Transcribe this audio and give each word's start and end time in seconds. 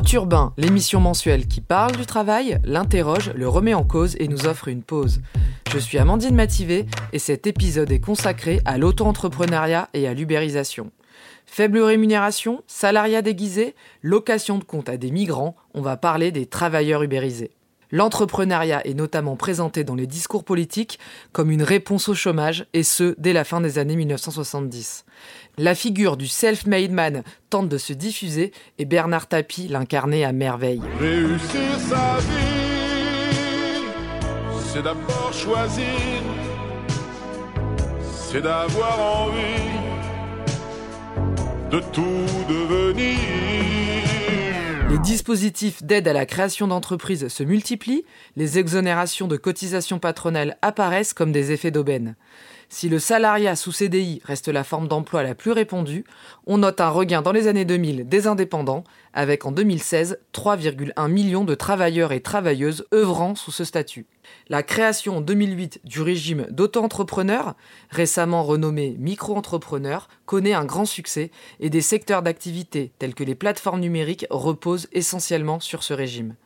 Haute 0.00 0.14
Urbain, 0.14 0.54
l'émission 0.56 0.98
mensuelle 0.98 1.46
qui 1.46 1.60
parle 1.60 1.94
du 1.94 2.06
travail, 2.06 2.58
l'interroge, 2.64 3.32
le 3.34 3.46
remet 3.46 3.74
en 3.74 3.84
cause 3.84 4.16
et 4.18 4.28
nous 4.28 4.46
offre 4.46 4.68
une 4.68 4.82
pause. 4.82 5.20
Je 5.70 5.78
suis 5.78 5.98
Amandine 5.98 6.34
Mativé 6.34 6.86
et 7.12 7.18
cet 7.18 7.46
épisode 7.46 7.92
est 7.92 8.00
consacré 8.00 8.62
à 8.64 8.78
l'auto-entrepreneuriat 8.78 9.90
et 9.92 10.08
à 10.08 10.14
l'ubérisation. 10.14 10.90
Faible 11.44 11.80
rémunération, 11.80 12.62
salariat 12.66 13.20
déguisé, 13.20 13.74
location 14.00 14.56
de 14.56 14.64
compte 14.64 14.88
à 14.88 14.96
des 14.96 15.10
migrants, 15.10 15.54
on 15.74 15.82
va 15.82 15.98
parler 15.98 16.32
des 16.32 16.46
travailleurs 16.46 17.02
ubérisés. 17.02 17.50
L'entrepreneuriat 17.92 18.86
est 18.86 18.94
notamment 18.94 19.36
présenté 19.36 19.84
dans 19.84 19.94
les 19.94 20.06
discours 20.06 20.44
politiques 20.44 20.98
comme 21.32 21.50
une 21.50 21.62
réponse 21.62 22.08
au 22.08 22.14
chômage, 22.14 22.66
et 22.72 22.82
ce, 22.82 23.14
dès 23.18 23.32
la 23.32 23.44
fin 23.44 23.60
des 23.60 23.78
années 23.78 23.96
1970. 23.96 25.04
La 25.58 25.74
figure 25.74 26.16
du 26.16 26.28
self-made 26.28 26.92
man 26.92 27.22
tente 27.50 27.68
de 27.68 27.78
se 27.78 27.92
diffuser 27.92 28.52
et 28.78 28.84
Bernard 28.84 29.26
Tapie 29.26 29.68
l'incarnait 29.68 30.24
à 30.24 30.32
merveille. 30.32 30.80
Réussir 30.98 31.78
sa 31.88 32.18
vie, 32.18 33.84
c'est 34.72 34.82
d'abord 34.82 35.32
choisir, 35.32 35.84
c'est 38.12 38.42
d'avoir 38.42 39.26
envie 39.26 39.90
de 41.70 41.80
tout 41.92 42.26
devenir. 42.48 43.99
Les 44.90 44.98
dispositifs 44.98 45.84
d'aide 45.84 46.08
à 46.08 46.12
la 46.12 46.26
création 46.26 46.66
d'entreprises 46.66 47.28
se 47.28 47.44
multiplient, 47.44 48.04
les 48.34 48.58
exonérations 48.58 49.28
de 49.28 49.36
cotisations 49.36 50.00
patronales 50.00 50.58
apparaissent 50.62 51.12
comme 51.12 51.30
des 51.30 51.52
effets 51.52 51.70
d'aubaine. 51.70 52.16
Si 52.72 52.88
le 52.88 53.00
salariat 53.00 53.56
sous 53.56 53.72
CDI 53.72 54.22
reste 54.24 54.46
la 54.46 54.62
forme 54.62 54.86
d'emploi 54.86 55.24
la 55.24 55.34
plus 55.34 55.50
répandue, 55.50 56.04
on 56.46 56.58
note 56.58 56.80
un 56.80 56.88
regain 56.88 57.20
dans 57.20 57.32
les 57.32 57.48
années 57.48 57.64
2000 57.64 58.08
des 58.08 58.28
indépendants, 58.28 58.84
avec 59.12 59.44
en 59.44 59.50
2016 59.50 60.20
3,1 60.32 61.10
millions 61.10 61.44
de 61.44 61.56
travailleurs 61.56 62.12
et 62.12 62.20
travailleuses 62.20 62.86
œuvrant 62.94 63.34
sous 63.34 63.50
ce 63.50 63.64
statut. 63.64 64.06
La 64.48 64.62
création 64.62 65.16
en 65.16 65.20
2008 65.20 65.80
du 65.82 66.00
régime 66.00 66.46
d'auto-entrepreneur, 66.50 67.56
récemment 67.90 68.44
renommé 68.44 68.94
micro-entrepreneur, 69.00 70.08
connaît 70.24 70.54
un 70.54 70.64
grand 70.64 70.84
succès 70.84 71.32
et 71.58 71.70
des 71.70 71.80
secteurs 71.80 72.22
d'activité 72.22 72.92
tels 73.00 73.16
que 73.16 73.24
les 73.24 73.34
plateformes 73.34 73.80
numériques 73.80 74.26
reposent 74.30 74.86
essentiellement 74.92 75.58
sur 75.58 75.82
ce 75.82 75.92
régime. 75.92 76.36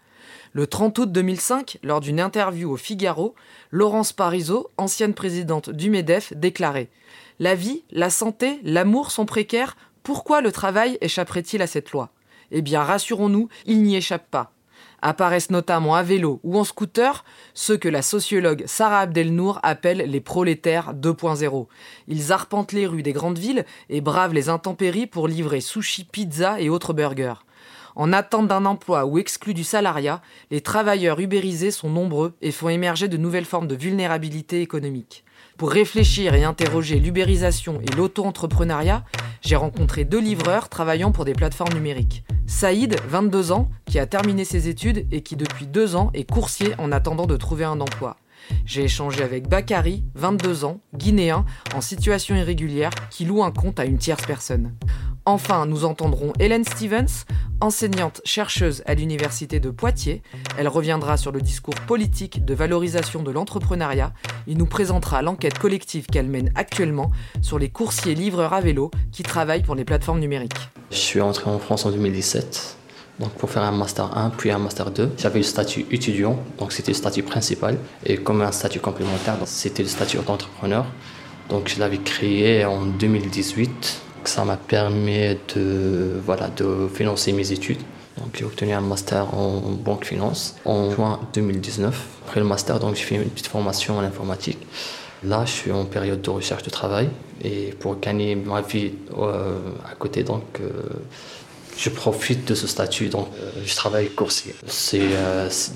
Le 0.56 0.68
30 0.68 1.00
août 1.00 1.10
2005, 1.10 1.78
lors 1.82 2.00
d'une 2.00 2.20
interview 2.20 2.70
au 2.70 2.76
Figaro, 2.76 3.34
Laurence 3.72 4.12
Parisot, 4.12 4.70
ancienne 4.76 5.12
présidente 5.12 5.68
du 5.68 5.90
MEDEF, 5.90 6.32
déclarait 6.36 6.90
La 7.40 7.56
vie, 7.56 7.82
la 7.90 8.08
santé, 8.08 8.60
l'amour 8.62 9.10
sont 9.10 9.26
précaires, 9.26 9.76
pourquoi 10.04 10.40
le 10.42 10.52
travail 10.52 10.96
échapperait-il 11.00 11.60
à 11.60 11.66
cette 11.66 11.90
loi? 11.90 12.10
Eh 12.52 12.62
bien, 12.62 12.84
rassurons-nous, 12.84 13.48
il 13.66 13.82
n'y 13.82 13.96
échappe 13.96 14.30
pas. 14.30 14.52
Apparaissent 15.02 15.50
notamment 15.50 15.96
à 15.96 16.04
vélo 16.04 16.38
ou 16.44 16.56
en 16.56 16.62
scooter 16.62 17.24
ceux 17.52 17.76
que 17.76 17.88
la 17.88 18.00
sociologue 18.00 18.62
Sarah 18.66 19.00
Abdelnour 19.00 19.58
appelle 19.64 20.04
les 20.06 20.20
prolétaires 20.20 20.94
2.0. 20.94 21.66
Ils 22.06 22.30
arpentent 22.30 22.72
les 22.72 22.86
rues 22.86 23.02
des 23.02 23.12
grandes 23.12 23.40
villes 23.40 23.64
et 23.90 24.00
bravent 24.00 24.34
les 24.34 24.48
intempéries 24.48 25.08
pour 25.08 25.26
livrer 25.26 25.60
sushi, 25.60 26.04
pizza 26.04 26.60
et 26.60 26.68
autres 26.68 26.92
burgers. 26.92 27.44
En 27.96 28.12
attente 28.12 28.48
d'un 28.48 28.64
emploi 28.64 29.06
ou 29.06 29.18
exclus 29.18 29.54
du 29.54 29.62
salariat, 29.62 30.20
les 30.50 30.60
travailleurs 30.60 31.20
ubérisés 31.20 31.70
sont 31.70 31.88
nombreux 31.88 32.34
et 32.42 32.50
font 32.50 32.68
émerger 32.68 33.06
de 33.06 33.16
nouvelles 33.16 33.44
formes 33.44 33.68
de 33.68 33.76
vulnérabilité 33.76 34.60
économique. 34.60 35.24
Pour 35.56 35.70
réfléchir 35.70 36.34
et 36.34 36.42
interroger 36.42 36.98
l'ubérisation 36.98 37.80
et 37.80 37.94
l'auto-entrepreneuriat, 37.94 39.04
j'ai 39.42 39.54
rencontré 39.54 40.04
deux 40.04 40.20
livreurs 40.20 40.68
travaillant 40.68 41.12
pour 41.12 41.24
des 41.24 41.34
plateformes 41.34 41.74
numériques. 41.74 42.24
Saïd, 42.46 42.96
22 43.08 43.52
ans, 43.52 43.70
qui 43.86 44.00
a 44.00 44.06
terminé 44.06 44.44
ses 44.44 44.68
études 44.68 45.06
et 45.12 45.22
qui 45.22 45.36
depuis 45.36 45.68
deux 45.68 45.94
ans 45.94 46.10
est 46.14 46.28
coursier 46.28 46.74
en 46.78 46.90
attendant 46.90 47.26
de 47.26 47.36
trouver 47.36 47.64
un 47.64 47.80
emploi. 47.80 48.16
J'ai 48.64 48.84
échangé 48.84 49.22
avec 49.22 49.48
Bakari, 49.48 50.04
22 50.14 50.64
ans, 50.64 50.80
guinéen, 50.96 51.44
en 51.74 51.80
situation 51.80 52.34
irrégulière, 52.34 52.90
qui 53.10 53.24
loue 53.24 53.42
un 53.42 53.50
compte 53.50 53.80
à 53.80 53.84
une 53.84 53.98
tierce 53.98 54.26
personne. 54.26 54.74
Enfin, 55.26 55.64
nous 55.64 55.86
entendrons 55.86 56.34
Hélène 56.38 56.64
Stevens, 56.64 57.24
enseignante 57.62 58.20
chercheuse 58.24 58.82
à 58.84 58.94
l'université 58.94 59.58
de 59.58 59.70
Poitiers. 59.70 60.22
Elle 60.58 60.68
reviendra 60.68 61.16
sur 61.16 61.32
le 61.32 61.40
discours 61.40 61.74
politique 61.86 62.44
de 62.44 62.52
valorisation 62.52 63.22
de 63.22 63.30
l'entrepreneuriat 63.30 64.12
et 64.46 64.54
nous 64.54 64.66
présentera 64.66 65.22
l'enquête 65.22 65.58
collective 65.58 66.06
qu'elle 66.06 66.28
mène 66.28 66.52
actuellement 66.54 67.10
sur 67.40 67.58
les 67.58 67.70
coursiers 67.70 68.14
livreurs 68.14 68.52
à 68.52 68.60
vélo 68.60 68.90
qui 69.12 69.22
travaillent 69.22 69.62
pour 69.62 69.74
les 69.74 69.86
plateformes 69.86 70.20
numériques. 70.20 70.68
Je 70.90 70.96
suis 70.96 71.20
entré 71.22 71.50
en 71.50 71.58
France 71.58 71.86
en 71.86 71.90
2017 71.90 72.83
donc 73.20 73.30
pour 73.32 73.50
faire 73.50 73.62
un 73.62 73.72
master 73.72 74.16
1 74.16 74.30
puis 74.30 74.50
un 74.50 74.58
master 74.58 74.90
2. 74.90 75.12
J'avais 75.18 75.38
le 75.38 75.44
statut 75.44 75.86
étudiant, 75.90 76.38
donc 76.58 76.72
c'était 76.72 76.92
le 76.92 76.96
statut 76.96 77.22
principal 77.22 77.78
et 78.04 78.16
comme 78.16 78.42
un 78.42 78.52
statut 78.52 78.80
complémentaire, 78.80 79.36
c'était 79.44 79.82
le 79.82 79.88
statut 79.88 80.18
d'entrepreneur. 80.18 80.86
Donc 81.48 81.68
je 81.68 81.78
l'avais 81.78 81.98
créé 81.98 82.64
en 82.64 82.86
2018 82.86 84.02
ça 84.28 84.44
m'a 84.44 84.56
permis 84.56 85.36
de, 85.54 86.20
voilà, 86.24 86.48
de 86.48 86.88
financer 86.92 87.32
mes 87.32 87.52
études. 87.52 87.80
Donc, 88.18 88.28
j'ai 88.38 88.44
obtenu 88.44 88.72
un 88.72 88.80
master 88.80 89.34
en 89.34 89.60
banque 89.72 90.04
finance 90.04 90.56
en 90.64 90.90
juin 90.90 91.20
2019. 91.34 92.06
Après 92.26 92.40
le 92.40 92.46
master, 92.46 92.78
donc, 92.78 92.94
j'ai 92.94 93.02
fait 93.02 93.16
une 93.16 93.24
petite 93.24 93.48
formation 93.48 93.98
en 93.98 94.02
informatique. 94.02 94.58
Là, 95.24 95.44
je 95.46 95.50
suis 95.50 95.72
en 95.72 95.84
période 95.84 96.20
de 96.20 96.30
recherche 96.30 96.62
de 96.62 96.70
travail 96.70 97.08
et 97.42 97.74
pour 97.80 97.98
gagner 97.98 98.36
ma 98.36 98.60
vie 98.60 98.92
euh, 99.18 99.58
à 99.90 99.94
côté, 99.94 100.22
donc, 100.22 100.44
euh, 100.60 100.70
je 101.76 101.90
profite 101.90 102.46
de 102.48 102.54
ce 102.54 102.66
statut. 102.66 103.08
Donc, 103.08 103.28
euh, 103.40 103.50
je 103.64 103.74
travaille 103.74 104.08
coursier. 104.10 104.54
C'est 104.66 105.00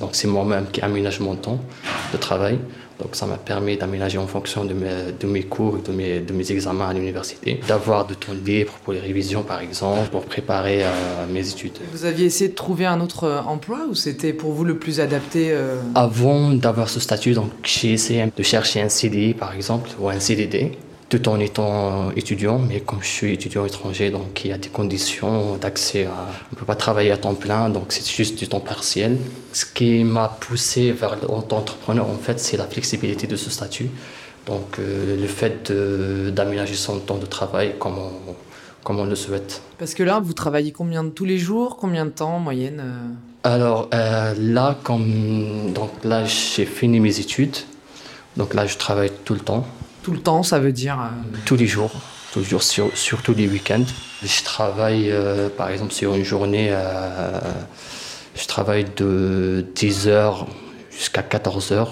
donc 0.00 0.10
c'est 0.12 0.28
moi-même 0.28 0.66
qui 0.72 0.80
aménage 0.80 1.20
mon 1.20 1.36
temps 1.36 1.60
de 2.12 2.18
travail. 2.18 2.58
Donc 3.00 3.14
ça 3.14 3.26
m'a 3.26 3.36
permis 3.36 3.76
d'aménager 3.76 4.18
en 4.18 4.26
fonction 4.26 4.64
de 4.64 4.74
mes, 4.74 5.12
de 5.18 5.26
mes 5.26 5.44
cours, 5.44 5.78
de 5.78 5.92
mes, 5.92 6.18
de 6.18 6.32
mes 6.32 6.50
examens 6.50 6.88
à 6.88 6.92
l'université, 6.92 7.60
d'avoir 7.68 8.06
de 8.06 8.14
temps 8.14 8.32
libre 8.44 8.72
pour 8.82 8.92
les 8.92 8.98
révisions 8.98 9.42
par 9.42 9.60
exemple, 9.60 10.08
pour 10.10 10.24
préparer 10.24 10.82
euh, 10.82 10.88
mes 11.30 11.48
études. 11.48 11.78
Vous 11.92 12.04
aviez 12.04 12.26
essayé 12.26 12.50
de 12.50 12.56
trouver 12.56 12.86
un 12.86 13.00
autre 13.00 13.24
euh, 13.24 13.40
emploi 13.42 13.86
ou 13.88 13.94
c'était 13.94 14.32
pour 14.32 14.52
vous 14.52 14.64
le 14.64 14.78
plus 14.78 14.98
adapté 14.98 15.50
euh? 15.52 15.76
Avant 15.94 16.50
d'avoir 16.50 16.88
ce 16.88 16.98
statut, 16.98 17.34
donc 17.34 17.52
j'ai 17.62 17.92
essayé 17.92 18.26
de 18.36 18.42
chercher 18.42 18.80
un 18.80 18.88
CDI 18.88 19.34
par 19.34 19.54
exemple 19.54 19.90
ou 20.00 20.08
un 20.08 20.18
CDD 20.18 20.72
tout 21.08 21.28
en 21.28 21.40
étant 21.40 22.10
étudiant, 22.10 22.58
mais 22.58 22.80
comme 22.80 23.02
je 23.02 23.08
suis 23.08 23.32
étudiant 23.32 23.64
étranger, 23.64 24.10
donc 24.10 24.44
il 24.44 24.50
y 24.50 24.52
a 24.52 24.58
des 24.58 24.68
conditions 24.68 25.56
d'accès 25.56 26.04
à... 26.04 26.10
On 26.50 26.54
ne 26.54 26.58
peut 26.58 26.66
pas 26.66 26.74
travailler 26.74 27.10
à 27.10 27.16
temps 27.16 27.34
plein, 27.34 27.70
donc 27.70 27.86
c'est 27.88 28.06
juste 28.06 28.38
du 28.38 28.46
temps 28.46 28.60
partiel. 28.60 29.16
Ce 29.52 29.64
qui 29.64 30.04
m'a 30.04 30.28
poussé 30.28 30.92
vers 30.92 31.16
l'entrepreneur, 31.26 32.06
en 32.06 32.18
fait, 32.18 32.38
c'est 32.38 32.58
la 32.58 32.66
flexibilité 32.66 33.26
de 33.26 33.36
ce 33.36 33.50
statut. 33.50 33.90
Donc 34.46 34.78
euh, 34.78 35.16
le 35.20 35.26
fait 35.26 35.70
d'aménager 35.70 36.74
son 36.74 36.98
temps 36.98 37.18
de 37.18 37.26
travail 37.26 37.74
comme 37.78 37.98
on, 37.98 38.34
comme 38.82 38.98
on 38.98 39.04
le 39.04 39.14
souhaite. 39.14 39.62
Parce 39.78 39.94
que 39.94 40.02
là, 40.02 40.20
vous 40.20 40.32
travaillez 40.32 40.72
combien 40.72 41.04
de 41.04 41.10
tous 41.10 41.26
les 41.26 41.38
jours 41.38 41.76
Combien 41.76 42.06
de 42.06 42.10
temps 42.10 42.36
en 42.36 42.38
moyenne 42.38 42.82
euh? 42.82 43.48
Alors 43.48 43.88
euh, 43.94 44.34
là, 44.38 44.78
comme, 44.82 45.72
donc 45.72 45.90
là 46.04 46.24
j'ai 46.24 46.66
fini 46.66 46.98
mes 46.98 47.20
études, 47.20 47.56
donc 48.36 48.52
là 48.54 48.66
je 48.66 48.76
travaille 48.76 49.12
tout 49.24 49.34
le 49.34 49.40
temps. 49.40 49.66
Tout 50.02 50.12
le 50.12 50.20
temps, 50.20 50.42
ça 50.42 50.58
veut 50.58 50.72
dire 50.72 50.98
euh, 51.00 51.38
Tous 51.44 51.56
les 51.56 51.66
jours, 51.66 51.92
tous 52.32 52.42
jours 52.42 52.62
surtout 52.62 53.34
les 53.34 53.48
week-ends. 53.48 53.84
Je 54.22 54.42
travaille, 54.42 55.10
euh, 55.10 55.48
par 55.48 55.70
exemple, 55.70 55.92
sur 55.92 56.14
une 56.14 56.24
journée, 56.24 56.68
euh, 56.70 57.40
je 58.34 58.46
travaille 58.46 58.86
de 58.96 59.66
10h 59.74 60.46
jusqu'à 60.90 61.22
14h. 61.22 61.88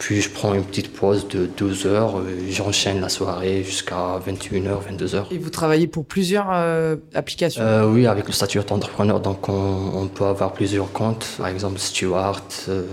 Puis 0.00 0.22
je 0.22 0.30
prends 0.30 0.54
une 0.54 0.64
petite 0.64 0.94
pause 0.94 1.28
de 1.28 1.44
12 1.44 1.86
heures, 1.86 2.16
euh, 2.16 2.22
j'enchaîne 2.48 3.02
la 3.02 3.10
soirée 3.10 3.62
jusqu'à 3.62 4.18
21h, 4.26 4.78
22h. 4.90 5.26
Et 5.30 5.36
vous 5.36 5.50
travaillez 5.50 5.86
pour 5.86 6.06
plusieurs 6.06 6.46
euh, 6.50 6.96
applications? 7.14 7.62
Euh, 7.62 7.84
Oui, 7.84 8.06
avec 8.06 8.26
le 8.26 8.32
statut 8.32 8.58
d'entrepreneur, 8.66 9.20
donc 9.20 9.50
on, 9.50 9.92
on, 9.94 10.08
peut 10.08 10.24
avoir 10.24 10.54
plusieurs 10.54 10.90
comptes, 10.90 11.26
par 11.36 11.48
exemple 11.48 11.78
Stewart, 11.78 12.42
euh, 12.70 12.86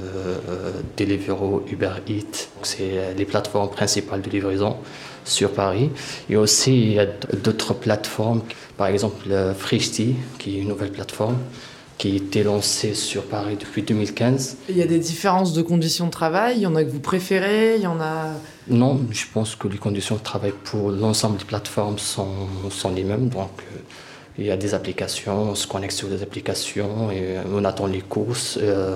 Deliveroo, 0.97 1.63
Uber 1.71 1.93
Eats, 2.09 2.49
c'est 2.63 3.15
les 3.17 3.25
plateformes 3.25 3.69
principales 3.69 4.21
de 4.21 4.29
livraison 4.29 4.75
sur 5.23 5.53
Paris. 5.53 5.89
Et 6.29 6.35
aussi, 6.35 6.73
il 6.73 6.93
y 6.93 6.99
a 6.99 7.05
d'autres 7.05 7.73
plateformes, 7.73 8.41
par 8.75 8.87
exemple 8.87 9.29
Frishti, 9.57 10.15
qui 10.39 10.57
est 10.57 10.61
une 10.61 10.67
nouvelle 10.67 10.91
plateforme 10.91 11.37
qui 11.97 12.11
a 12.11 12.15
été 12.15 12.43
lancé 12.43 12.93
sur 12.93 13.23
Paris 13.23 13.57
depuis 13.59 13.81
2015. 13.81 14.57
Il 14.69 14.77
y 14.77 14.81
a 14.81 14.87
des 14.87 14.99
différences 14.99 15.53
de 15.53 15.61
conditions 15.61 16.05
de 16.05 16.11
travail 16.11 16.57
Il 16.57 16.61
y 16.61 16.67
en 16.67 16.75
a 16.75 16.83
que 16.83 16.89
vous 16.89 16.99
préférez 16.99 17.75
Il 17.77 17.81
y 17.81 17.87
en 17.87 17.99
a... 17.99 18.33
Non, 18.67 18.99
je 19.11 19.25
pense 19.33 19.55
que 19.55 19.67
les 19.67 19.77
conditions 19.77 20.15
de 20.15 20.21
travail 20.21 20.53
pour 20.63 20.91
l'ensemble 20.91 21.37
des 21.37 21.45
plateformes 21.45 21.97
sont, 21.97 22.47
sont 22.69 22.91
les 22.91 23.03
mêmes. 23.03 23.29
Donc, 23.29 23.49
euh, 23.59 23.79
il 24.37 24.45
y 24.45 24.51
a 24.51 24.57
des 24.57 24.73
applications, 24.73 25.51
on 25.51 25.55
se 25.55 25.65
connecte 25.65 25.93
sur 25.93 26.09
des 26.09 26.21
applications 26.21 27.09
et 27.09 27.37
on 27.51 27.65
attend 27.65 27.87
les 27.87 28.01
courses. 28.01 28.59
Euh, 28.61 28.95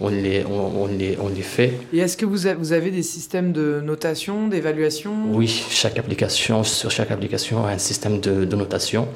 on 0.00 0.08
les, 0.08 0.44
on, 0.44 0.86
les, 0.86 1.16
on 1.20 1.28
les 1.28 1.42
fait. 1.42 1.72
Et 1.92 1.98
est-ce 1.98 2.16
que 2.16 2.26
vous, 2.26 2.46
avez 2.46 2.90
des 2.90 3.02
systèmes 3.02 3.52
de 3.52 3.80
notation, 3.80 4.48
d'évaluation? 4.48 5.12
Oui, 5.30 5.64
chaque 5.70 5.98
application, 5.98 6.64
sur 6.64 6.90
chaque 6.90 7.12
application 7.12 7.64
a 7.64 7.70
un 7.70 7.78
système 7.78 8.20
de, 8.20 8.44
notation. 8.56 9.08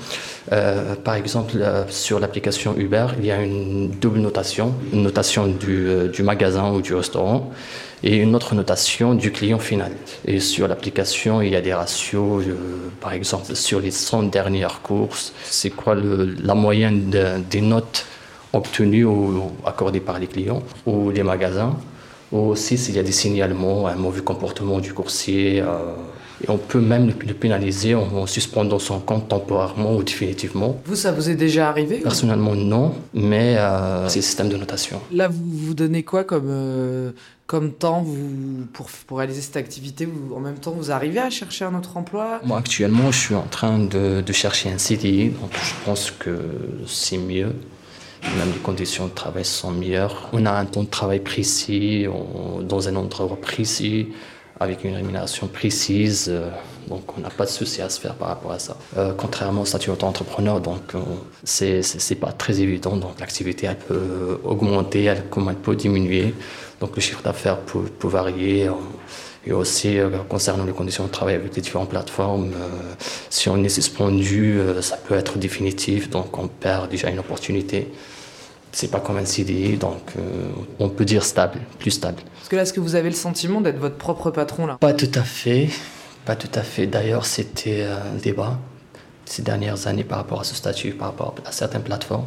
Euh, 0.52 0.94
par 0.94 1.14
exemple, 1.14 1.54
euh, 1.56 1.84
sur 1.88 2.20
l'application 2.20 2.76
Uber, 2.76 3.06
il 3.18 3.26
y 3.26 3.32
a 3.32 3.42
une 3.42 3.90
double 3.90 4.20
notation, 4.20 4.74
une 4.92 5.02
notation 5.02 5.48
du, 5.48 5.88
euh, 5.88 6.08
du 6.08 6.22
magasin 6.22 6.72
ou 6.72 6.80
du 6.80 6.94
restaurant 6.94 7.50
et 8.04 8.16
une 8.16 8.36
autre 8.36 8.54
notation 8.54 9.14
du 9.14 9.32
client 9.32 9.58
final. 9.58 9.90
Et 10.24 10.38
sur 10.38 10.68
l'application, 10.68 11.42
il 11.42 11.50
y 11.50 11.56
a 11.56 11.60
des 11.60 11.74
ratios, 11.74 12.44
par 13.00 13.12
exemple, 13.12 13.56
sur 13.56 13.80
les 13.80 13.90
100 13.90 14.24
dernières 14.24 14.82
courses, 14.82 15.32
c'est 15.44 15.70
quoi 15.70 15.96
le, 15.96 16.36
la 16.40 16.54
moyenne 16.54 17.10
des 17.50 17.60
notes 17.60 18.06
obtenus 18.52 19.06
ou 19.06 19.42
accordés 19.64 20.00
par 20.00 20.18
les 20.18 20.26
clients 20.26 20.62
ou 20.86 21.10
les 21.10 21.22
magasins. 21.22 21.76
Ou 22.30 22.38
aussi 22.38 22.76
s'il 22.76 22.94
y 22.94 22.98
a 22.98 23.02
des 23.02 23.12
signalements, 23.12 23.86
un 23.86 23.96
mauvais 23.96 24.20
comportement 24.20 24.80
du 24.80 24.92
coursier. 24.92 25.60
Euh, 25.60 25.94
et 26.42 26.50
on 26.50 26.58
peut 26.58 26.80
même 26.80 27.08
le, 27.08 27.34
pénaliser 27.34 27.94
en, 27.94 28.26
suspendant 28.26 28.78
son 28.78 29.00
compte 29.00 29.28
temporairement 29.28 29.96
ou 29.96 30.02
définitivement. 30.02 30.80
Vous, 30.84 30.94
ça 30.94 31.10
vous 31.10 31.30
est 31.30 31.34
déjà 31.34 31.68
arrivé 31.68 31.98
Personnellement, 31.98 32.54
non, 32.54 32.94
mais 33.12 33.56
euh, 33.58 34.08
c'est 34.08 34.18
le 34.18 34.22
système 34.22 34.48
de 34.48 34.56
notation. 34.56 35.00
Là, 35.10 35.26
vous 35.26 35.42
vous 35.44 35.74
donnez 35.74 36.04
quoi 36.04 36.22
comme, 36.22 36.48
euh, 36.48 37.10
comme 37.46 37.72
temps 37.72 38.02
vous, 38.02 38.66
pour, 38.72 38.86
pour 39.06 39.18
réaliser 39.18 39.40
cette 39.40 39.56
activité? 39.56 40.06
Vous, 40.06 40.32
En 40.32 40.40
même 40.40 40.58
temps, 40.58 40.70
vous 40.70 40.92
arrivez 40.92 41.18
à 41.18 41.30
chercher 41.30 41.64
un 41.64 41.74
autre 41.74 41.96
emploi? 41.96 42.40
Moi, 42.44 42.58
actuellement, 42.58 43.10
je 43.10 43.18
suis 43.18 43.34
en 43.34 43.46
train 43.50 43.78
de, 43.80 44.20
de 44.20 44.32
chercher 44.32 44.70
un 44.70 44.78
CDI, 44.78 45.30
donc 45.30 45.50
je 45.54 45.72
pense 45.84 46.12
que 46.12 46.38
c'est 46.86 47.18
mieux 47.18 47.52
même 48.36 48.52
les 48.52 48.60
conditions 48.60 49.06
de 49.06 49.12
travail 49.12 49.44
sont 49.44 49.70
meilleures. 49.70 50.28
On 50.32 50.44
a 50.46 50.52
un 50.52 50.64
temps 50.64 50.82
de 50.82 50.88
travail 50.88 51.20
précis, 51.20 52.06
dans 52.62 52.88
un 52.88 52.96
endroit 52.96 53.36
précis, 53.40 54.08
avec 54.60 54.84
une 54.84 54.94
rémunération 54.94 55.46
précise. 55.46 56.26
Euh, 56.28 56.50
donc 56.88 57.16
on 57.16 57.20
n'a 57.20 57.30
pas 57.30 57.44
de 57.44 57.50
souci 57.50 57.82
à 57.82 57.88
se 57.88 58.00
faire 58.00 58.14
par 58.14 58.28
rapport 58.28 58.52
à 58.52 58.58
ça. 58.58 58.76
Euh, 58.96 59.12
contrairement 59.16 59.62
au 59.62 59.66
statut 59.66 59.90
d'auto-entrepreneur, 59.90 60.60
donc 60.60 60.94
euh, 60.94 61.00
c'est 61.44 62.14
pas 62.16 62.32
très 62.32 62.60
évident. 62.60 62.96
Donc 62.96 63.20
l'activité 63.20 63.66
elle 63.66 63.78
peut 63.78 64.40
augmenter, 64.44 65.04
elle, 65.04 65.24
comme 65.28 65.54
peut 65.54 65.76
diminuer. 65.76 66.34
Donc 66.80 66.96
le 66.96 67.02
chiffre 67.02 67.22
d'affaires 67.22 67.58
peut, 67.58 68.08
varier. 68.08 68.70
Et 69.46 69.52
aussi, 69.52 69.96
concernant 70.28 70.64
les 70.64 70.72
conditions 70.72 71.04
de 71.04 71.10
travail 71.10 71.36
avec 71.36 71.54
les 71.56 71.62
différentes 71.62 71.88
plateformes, 71.88 72.52
si 73.30 73.48
on 73.48 73.62
est 73.64 73.68
suspendu, 73.70 74.60
ça 74.82 74.98
peut 74.98 75.14
être 75.14 75.38
définitif, 75.38 76.10
donc 76.10 76.36
on 76.36 76.48
perd 76.48 76.90
déjà 76.90 77.08
une 77.08 77.18
opportunité 77.20 77.90
c'est 78.72 78.90
pas 78.90 79.00
comme 79.00 79.16
un 79.16 79.24
CDI, 79.24 79.76
donc 79.76 80.00
euh, 80.16 80.50
on 80.78 80.88
peut 80.88 81.04
dire 81.04 81.24
stable, 81.24 81.60
plus 81.78 81.90
stable. 81.90 82.22
Parce 82.36 82.48
que 82.48 82.56
là, 82.56 82.62
est-ce 82.62 82.72
que 82.72 82.80
vous 82.80 82.94
avez 82.94 83.08
le 83.08 83.16
sentiment 83.16 83.60
d'être 83.60 83.78
votre 83.78 83.96
propre 83.96 84.30
patron 84.30 84.66
là? 84.66 84.76
Pas 84.80 84.92
tout 84.92 85.10
à 85.14 85.22
fait, 85.22 85.68
pas 86.24 86.36
tout 86.36 86.50
à 86.54 86.62
fait. 86.62 86.86
D'ailleurs, 86.86 87.26
c'était 87.26 87.84
un 87.84 88.16
débat 88.22 88.58
ces 89.28 89.42
dernières 89.42 89.86
années 89.86 90.04
par 90.04 90.18
rapport 90.18 90.40
à 90.40 90.44
ce 90.44 90.54
statut, 90.54 90.92
par 90.92 91.08
rapport 91.08 91.34
à 91.44 91.52
certaines 91.52 91.82
plateformes, 91.82 92.26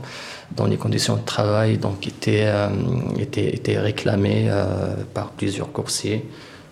dont 0.56 0.66
les 0.66 0.78
conditions 0.78 1.16
de 1.16 1.26
travail 1.26 1.78
donc, 1.78 2.08
étaient, 2.08 2.46
euh, 2.46 2.70
étaient, 3.18 3.54
étaient 3.54 3.80
réclamées 3.80 4.48
euh, 4.50 4.96
par 5.14 5.32
plusieurs 5.32 5.72
coursiers. 5.72 6.26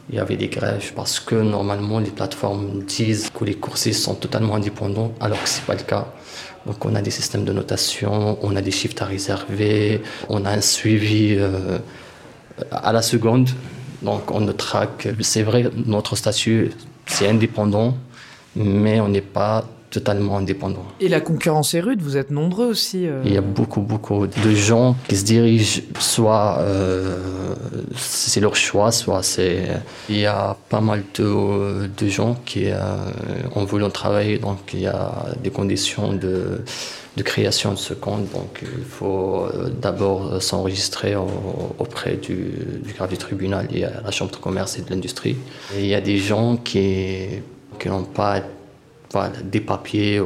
Il 0.09 0.15
y 0.15 0.19
avait 0.19 0.37
des 0.37 0.47
grèves 0.47 0.93
parce 0.95 1.19
que 1.19 1.35
normalement 1.35 1.99
les 1.99 2.09
plateformes 2.09 2.83
disent 2.83 3.29
que 3.29 3.45
les 3.45 3.53
coursiers 3.53 3.93
sont 3.93 4.15
totalement 4.15 4.55
indépendants 4.55 5.13
alors 5.19 5.41
que 5.43 5.47
ce 5.47 5.59
n'est 5.59 5.65
pas 5.65 5.75
le 5.75 5.83
cas. 5.83 6.07
Donc 6.65 6.83
on 6.83 6.95
a 6.95 7.01
des 7.01 7.11
systèmes 7.11 7.45
de 7.45 7.53
notation, 7.53 8.37
on 8.41 8.55
a 8.55 8.61
des 8.61 8.71
shifts 8.71 9.01
à 9.01 9.05
réserver, 9.05 10.01
on 10.27 10.45
a 10.45 10.51
un 10.51 10.61
suivi 10.61 11.35
euh, 11.37 11.77
à 12.71 12.91
la 12.91 13.01
seconde. 13.01 13.49
Donc 14.01 14.31
on 14.31 14.41
ne 14.41 14.51
traque. 14.51 15.07
C'est 15.21 15.43
vrai, 15.43 15.69
notre 15.85 16.15
statut, 16.15 16.71
c'est 17.05 17.27
indépendant, 17.27 17.95
mais 18.55 18.99
on 18.99 19.09
n'est 19.09 19.21
pas 19.21 19.65
totalement 19.89 20.37
indépendant. 20.37 20.85
Et 20.99 21.07
la 21.07 21.19
concurrence 21.19 21.73
est 21.73 21.79
rude, 21.79 22.01
vous 22.01 22.17
êtes 22.17 22.31
nombreux 22.31 22.67
aussi. 22.67 23.07
Euh. 23.07 23.21
Il 23.25 23.33
y 23.33 23.37
a 23.37 23.41
beaucoup, 23.41 23.81
beaucoup 23.81 24.27
de 24.27 24.51
gens 24.51 24.95
qui 25.07 25.17
se 25.17 25.25
dirigent, 25.25 25.81
soit 25.99 26.59
euh, 26.59 27.17
c'est 27.95 28.39
leur 28.39 28.55
choix, 28.55 28.91
soit 28.91 29.23
c'est... 29.23 29.67
Il 30.09 30.17
y 30.17 30.25
a 30.25 30.55
pas 30.69 30.81
mal 30.81 31.03
de, 31.15 31.87
de 31.87 32.07
gens 32.07 32.37
qui 32.45 32.65
euh, 32.67 32.77
ont 33.55 33.65
voulu 33.65 33.89
travailler, 33.91 34.37
donc 34.37 34.59
il 34.73 34.81
y 34.81 34.87
a 34.87 35.25
des 35.43 35.49
conditions 35.49 36.13
de, 36.13 36.61
de 37.17 37.23
création 37.23 37.71
de 37.71 37.77
ce 37.77 37.93
compte, 37.93 38.31
donc 38.31 38.61
il 38.61 38.85
faut 38.85 39.47
d'abord 39.81 40.41
s'enregistrer 40.41 41.15
auprès 41.15 42.15
du, 42.15 42.51
du 42.83 42.93
du 43.09 43.17
tribunal 43.17 43.67
et 43.73 43.85
à 43.85 44.01
la 44.03 44.11
chambre 44.11 44.31
de 44.31 44.37
commerce 44.37 44.77
et 44.77 44.81
de 44.81 44.89
l'industrie. 44.91 45.37
il 45.75 45.87
y 45.87 45.95
a 45.95 46.01
des 46.01 46.17
gens 46.17 46.57
qui, 46.57 47.25
qui 47.79 47.87
n'ont 47.87 48.03
pas 48.03 48.41
des 49.43 49.61
papiers 49.61 50.21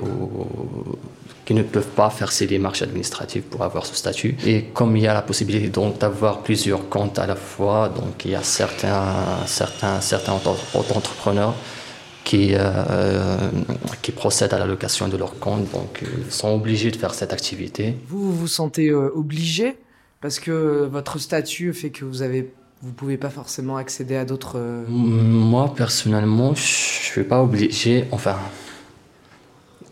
qui 1.46 1.54
ne 1.54 1.64
peuvent 1.64 1.88
pas 1.88 2.10
faire 2.10 2.32
ces 2.32 2.48
démarches 2.48 2.82
administratives 2.82 3.44
pour 3.44 3.64
avoir 3.64 3.86
ce 3.86 3.96
statut. 3.96 4.36
Et 4.46 4.64
comme 4.74 4.96
il 4.96 5.04
y 5.04 5.08
a 5.08 5.14
la 5.14 5.22
possibilité 5.22 5.70
d'avoir 6.00 6.42
plusieurs 6.42 6.88
comptes 6.90 7.20
à 7.20 7.28
la 7.28 7.36
fois, 7.36 7.90
donc 7.90 8.26
il 8.26 8.32
y 8.32 8.36
a 8.36 8.44
certains, 8.44 9.16
certains, 9.46 10.00
certains 10.00 10.34
entrepreneurs 10.74 11.54
qui, 12.24 12.52
euh, 12.54 13.38
qui 14.02 14.12
procèdent 14.12 14.54
à 14.54 14.60
l'allocation 14.60 15.10
de 15.10 15.18
leur 15.18 15.38
compte, 15.40 15.70
donc 15.72 16.04
ils 16.26 16.32
sont 16.32 16.54
obligés 16.54 16.92
de 16.92 16.96
faire 16.96 17.14
cette 17.14 17.34
activité. 17.34 17.98
Vous 18.08 18.32
vous, 18.32 18.48
sentez 18.48 18.90
euh, 18.90 19.12
obligé 19.14 19.76
parce 20.22 20.40
que 20.40 20.88
votre 20.90 21.20
statut 21.20 21.74
fait 21.74 21.90
que 21.90 22.06
vous 22.06 22.22
avez 22.22 22.54
vous 22.82 22.92
pouvez 22.92 23.16
pas 23.16 23.30
forcément 23.30 23.78
accéder 23.78 24.18
à 24.18 24.26
d'autres. 24.26 24.58
Euh, 24.58 24.84
Moi 24.90 25.74
personnellement, 25.74 26.54
je 26.54 26.62
suis 26.62 27.24
pas 27.24 27.42
obligé. 27.42 28.06
Enfin, 28.12 28.36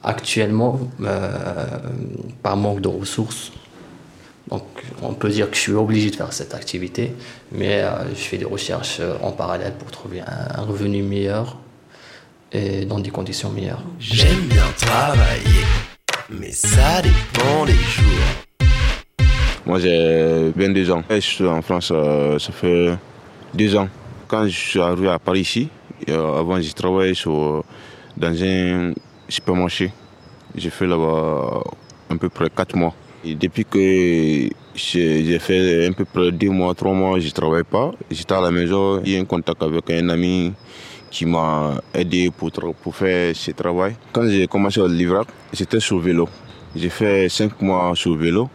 Actuellement, 0.03 0.80
euh, 1.03 1.30
par 2.42 2.57
manque 2.57 2.81
de 2.81 2.88
ressources, 2.88 3.51
donc 4.50 4.63
on 5.03 5.13
peut 5.13 5.30
dire 5.30 5.48
que 5.48 5.56
je 5.56 5.62
suis 5.62 5.74
obligé 5.74 6.09
de 6.09 6.15
faire 6.15 6.33
cette 6.33 6.56
activité, 6.56 7.13
mais 7.51 7.83
euh, 7.83 8.09
je 8.09 8.21
fais 8.21 8.39
des 8.39 8.45
recherches 8.45 8.98
euh, 9.00 9.13
en 9.21 9.31
parallèle 9.31 9.74
pour 9.77 9.92
trouver 9.92 10.21
un, 10.21 10.62
revenu 10.63 11.03
meilleur 11.03 11.57
et 12.51 12.86
dans 12.86 12.98
des 12.98 13.12
conditions 13.12 13.51
meilleures. 13.51 13.83
J'aime 14.00 14.42
bien 14.48 14.65
travailler, 14.75 15.65
mais 16.31 16.51
ça 16.51 17.03
dépend 17.03 17.65
des 17.65 17.74
jours. 17.74 18.68
Moi 19.68 19.77
j'ai 19.77 20.51
22 20.56 20.92
ans. 20.92 21.03
Je 21.12 21.19
suis 21.19 21.45
en 21.45 21.62
France, 21.62 21.94
ça 22.39 22.51
fait 22.51 22.98
deux 23.53 23.75
ans. 23.75 23.88
Quand 24.27 24.48
je 24.48 24.57
suis 24.57 24.81
arrivé 24.81 25.09
à 25.09 25.19
Paris 25.19 25.42
ici, 25.42 25.69
avant 26.07 26.59
j'ai 26.59 26.74
travaillé 26.74 27.13
dans 28.18 28.44
un 28.44 28.94
supermarché. 29.31 29.92
J'ai 30.56 30.69
fait 30.69 30.88
là-bas 30.88 31.63
à 32.10 32.15
peu 32.15 32.29
près 32.29 32.50
4 32.50 32.75
mois. 32.75 32.94
Et 33.24 33.36
depuis 33.36 33.65
que 33.65 34.50
j'ai 34.75 35.39
fait 35.39 35.88
un 35.88 35.94
peu 35.94 36.05
près 36.05 36.32
2 36.32 36.50
mois, 36.50 36.74
3 36.74 36.94
mois, 36.94 37.20
je 37.20 37.27
ne 37.27 37.32
travaille 37.32 37.63
pas. 37.63 37.91
J'étais 38.10 38.34
à 38.34 38.41
la 38.41 38.51
maison, 38.51 39.01
j'ai 39.03 39.17
eu 39.17 39.22
un 39.22 39.25
contact 39.25 39.62
avec 39.63 39.89
un 39.91 40.10
ami 40.10 40.53
qui 41.10 41.25
m'a 41.25 41.82
aidé 41.94 42.32
pour, 42.36 42.51
pour 42.51 42.96
faire 42.96 43.36
ce 43.36 43.51
travail. 43.51 43.96
Quand 44.12 44.27
j'ai 44.27 44.48
commencé 44.48 44.82
à 44.82 44.88
livrer, 44.88 45.24
j'étais 45.53 45.79
sur 45.79 46.00
vélo. 46.00 46.27
J'ai 46.75 46.89
fait 46.89 47.29
5 47.29 47.62
mois 47.62 47.91
sur 47.96 48.15
vélo 48.15 48.50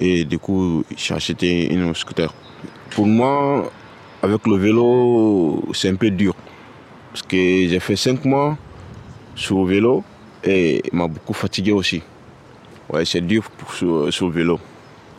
et 0.00 0.24
du 0.24 0.38
coup, 0.38 0.84
j'ai 0.96 1.14
acheté 1.14 1.72
une 1.72 1.94
scooter. 1.94 2.32
Pour 2.90 3.06
moi, 3.06 3.70
avec 4.22 4.46
le 4.46 4.56
vélo, 4.56 5.62
c'est 5.72 5.88
un 5.88 5.96
peu 5.96 6.10
dur. 6.10 6.34
Parce 7.12 7.22
que 7.22 7.36
j'ai 7.36 7.80
fait 7.80 7.96
5 7.96 8.24
mois 8.24 8.56
sur 9.34 9.64
vélo 9.64 10.02
et 10.48 10.82
il 10.90 10.96
m'a 10.96 11.06
beaucoup 11.06 11.34
fatigué 11.34 11.72
aussi. 11.72 12.02
Ouais, 12.90 13.04
c'est 13.04 13.20
dur 13.20 13.44
sur, 13.74 14.12
sur, 14.12 14.26
le 14.28 14.32
vélo. 14.32 14.58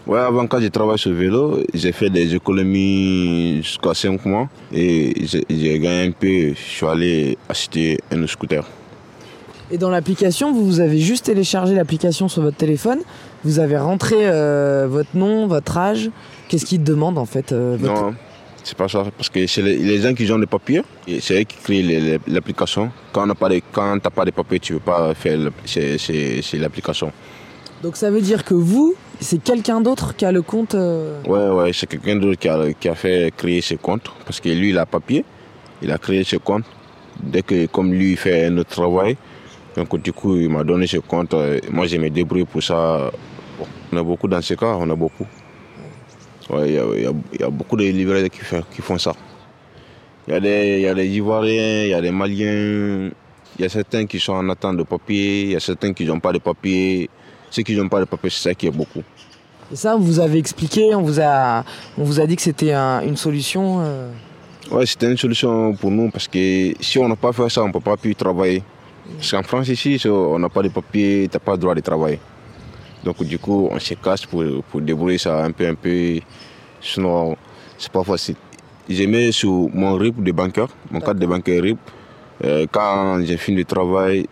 Ouais, 0.07 0.19
avant 0.19 0.47
quand 0.47 0.59
je 0.59 0.67
travaillais 0.67 0.97
sur 0.97 1.11
le 1.11 1.17
vélo, 1.17 1.59
j'ai 1.73 1.91
fait 1.91 2.09
des 2.09 2.33
économies 2.33 3.57
jusqu'à 3.61 3.93
5 3.93 4.25
mois 4.25 4.49
et 4.73 5.13
j'ai 5.49 5.79
gagné 5.79 6.07
un 6.07 6.11
peu. 6.11 6.49
Je 6.49 6.53
suis 6.55 6.85
allé 6.85 7.37
acheter 7.47 7.99
un 8.11 8.25
scooter. 8.25 8.65
Et 9.71 9.77
dans 9.77 9.91
l'application, 9.91 10.51
vous 10.51 10.79
avez 10.79 10.97
juste 10.97 11.25
téléchargé 11.25 11.75
l'application 11.75 12.27
sur 12.27 12.41
votre 12.41 12.57
téléphone, 12.57 13.01
vous 13.43 13.59
avez 13.59 13.77
rentré 13.77 14.15
euh, 14.21 14.87
votre 14.89 15.15
nom, 15.15 15.45
votre 15.45 15.77
âge. 15.77 16.09
Qu'est-ce 16.47 16.65
qu'il 16.65 16.83
demande 16.83 17.19
en 17.19 17.25
fait 17.25 17.51
euh, 17.51 17.77
Non, 17.77 18.15
c'est 18.63 18.77
pas 18.77 18.87
ça, 18.87 19.05
parce 19.15 19.29
que 19.29 19.45
c'est 19.47 19.61
les, 19.61 20.01
gens 20.01 20.13
qui 20.13 20.31
ont 20.31 20.39
des 20.39 20.45
papiers, 20.45 20.83
c'est 21.21 21.41
eux 21.41 21.43
qui 21.43 21.57
créent 21.57 22.19
l'application. 22.27 22.91
Quand 23.11 23.23
tu 23.23 23.27
n'as 23.29 23.99
pas 24.09 24.25
de 24.25 24.31
papiers, 24.31 24.59
tu 24.59 24.73
ne 24.73 24.77
peux 24.79 24.85
pas 24.85 25.13
faire 25.13 25.37
l'application. 26.53 27.11
Donc 27.81 27.95
ça 27.95 28.11
veut 28.11 28.21
dire 28.21 28.43
que 28.43 28.53
vous, 28.53 28.95
c'est 29.21 29.41
quelqu'un 29.41 29.79
d'autre 29.79 30.15
qui 30.15 30.25
a 30.25 30.31
le 30.31 30.41
compte 30.41 30.75
euh, 30.75 31.21
Ouais, 31.25 31.47
ouais, 31.47 31.71
c'est 31.73 31.87
quelqu'un 31.87 32.17
d'autre 32.17 32.37
qui 32.37 32.49
a, 32.49 32.73
qui 32.73 32.89
a, 32.89 32.95
fait 32.95 33.33
créer 33.35 33.61
ce 33.61 33.75
compte, 33.75 34.11
parce 34.25 34.41
que 34.41 34.49
lui, 34.49 34.71
il 34.71 34.77
a 34.77 34.85
papier, 34.85 35.23
il 35.81 35.91
a 35.91 35.97
créé 35.97 36.23
ce 36.23 36.35
compte. 36.35 36.65
Dès 37.21 37.41
que, 37.41 37.65
comme 37.67 37.93
lui, 37.93 38.11
il 38.11 38.17
fait 38.17 38.45
un 38.45 38.57
autre 38.57 38.69
travail, 38.69 39.15
donc 39.75 40.01
du 40.01 40.11
coup, 40.11 40.35
il 40.35 40.49
m'a 40.49 40.63
donné 40.63 40.87
ce 40.87 40.97
compte. 40.97 41.33
Euh, 41.33 41.59
moi, 41.71 41.85
je 41.87 41.97
me 41.97 42.09
débrouille 42.09 42.45
pour 42.45 42.61
ça. 42.61 43.11
on 43.91 43.97
a 43.97 44.03
beaucoup 44.03 44.27
dans 44.27 44.41
ce 44.41 44.53
cas, 44.55 44.75
on 44.77 44.89
a 44.89 44.95
beaucoup. 44.95 45.25
Ouais, 46.49 46.69
il 46.69 46.73
y 46.75 46.77
a, 46.79 47.09
y 47.09 47.43
y 47.47 47.51
beaucoup 47.51 47.77
de 47.77 47.83
livreurs 47.83 48.27
qui, 48.29 48.81
font 48.81 48.97
ça. 48.97 49.13
Il 50.27 50.33
y, 50.33 50.37
a 50.37 50.39
des, 50.39 50.75
il 50.77 50.81
y 50.81 50.87
a 50.87 50.93
des 50.93 51.07
Ivoiriens, 51.07 51.83
il 51.83 51.89
y 51.89 51.93
a 51.93 52.01
des 52.01 52.11
Maliens, 52.11 53.09
il 53.57 53.61
y 53.61 53.65
a 53.65 53.69
certains 53.69 54.05
qui 54.05 54.19
sont 54.19 54.33
en 54.33 54.49
attente 54.49 54.77
de 54.77 54.83
papier, 54.83 55.43
il 55.43 55.51
y 55.51 55.55
a 55.55 55.59
certains 55.59 55.93
qui 55.93 56.05
n'ont 56.05 56.19
pas 56.19 56.31
de 56.33 56.39
papier. 56.39 57.09
Ceux 57.51 57.63
qui 57.63 57.75
n'ont 57.75 57.89
pas 57.89 57.99
de 57.99 58.05
papier, 58.05 58.29
c'est 58.29 58.49
ça 58.49 58.53
qui 58.53 58.67
est 58.67 58.71
beaucoup. 58.71 59.03
Et 59.71 59.75
ça, 59.75 59.95
vous 59.95 60.19
avez 60.19 60.37
expliqué, 60.39 60.93
on 60.95 61.01
vous 61.01 61.19
a, 61.19 61.63
on 61.97 62.03
vous 62.03 62.19
a 62.19 62.25
dit 62.27 62.35
que 62.35 62.41
c'était 62.41 62.73
un- 62.73 63.01
une 63.01 63.17
solution. 63.17 63.79
euh. 63.81 64.11
Ouais, 64.71 64.85
c'était 64.85 65.09
une 65.09 65.17
solution 65.17 65.73
pour 65.75 65.89
nous 65.91 66.09
parce 66.11 66.27
que 66.27 66.73
si 66.79 66.97
on 66.99 67.07
n'a 67.07 67.15
pas 67.15 67.31
fait 67.31 67.49
ça, 67.49 67.63
on 67.63 67.67
ne 67.67 67.73
peut 67.73 67.79
pas 67.79 67.97
plus 67.97 68.15
travailler. 68.15 68.63
Parce 69.17 69.31
qu'en 69.31 69.41
France, 69.43 69.67
ici, 69.69 69.99
on 70.07 70.37
n'a 70.37 70.49
pas 70.49 70.61
de 70.61 70.69
papier, 70.69 71.27
tu 71.27 71.35
n'as 71.35 71.39
pas 71.39 71.53
le 71.53 71.57
droit 71.57 71.73
de 71.75 71.81
travailler. 71.81 72.19
Donc, 73.03 73.23
du 73.23 73.39
coup, 73.39 73.69
on 73.71 73.79
se 73.79 73.93
casse 73.93 74.25
pour, 74.25 74.43
pour 74.69 74.81
débrouiller 74.81 75.17
ça 75.17 75.43
un 75.43 75.51
peu, 75.51 75.67
un 75.67 75.75
peu. 75.75 76.19
Sinon, 76.81 77.35
c'est 77.77 77.91
pas 77.91 78.03
facile. 78.03 78.35
J'ai 78.89 79.07
mis 79.07 79.31
sur 79.31 79.69
mon 79.73 79.95
RIP 79.95 80.23
de 80.23 80.31
banqueur, 80.31 80.69
mon 80.91 80.99
carte 80.99 81.17
de 81.17 81.25
banqueur 81.25 81.61
RIP. 81.63 81.77
Euh, 82.43 82.65
quand 82.71 83.21
j'ai 83.23 83.37
fini 83.37 83.57
le 83.57 83.65
travail, 83.65 84.27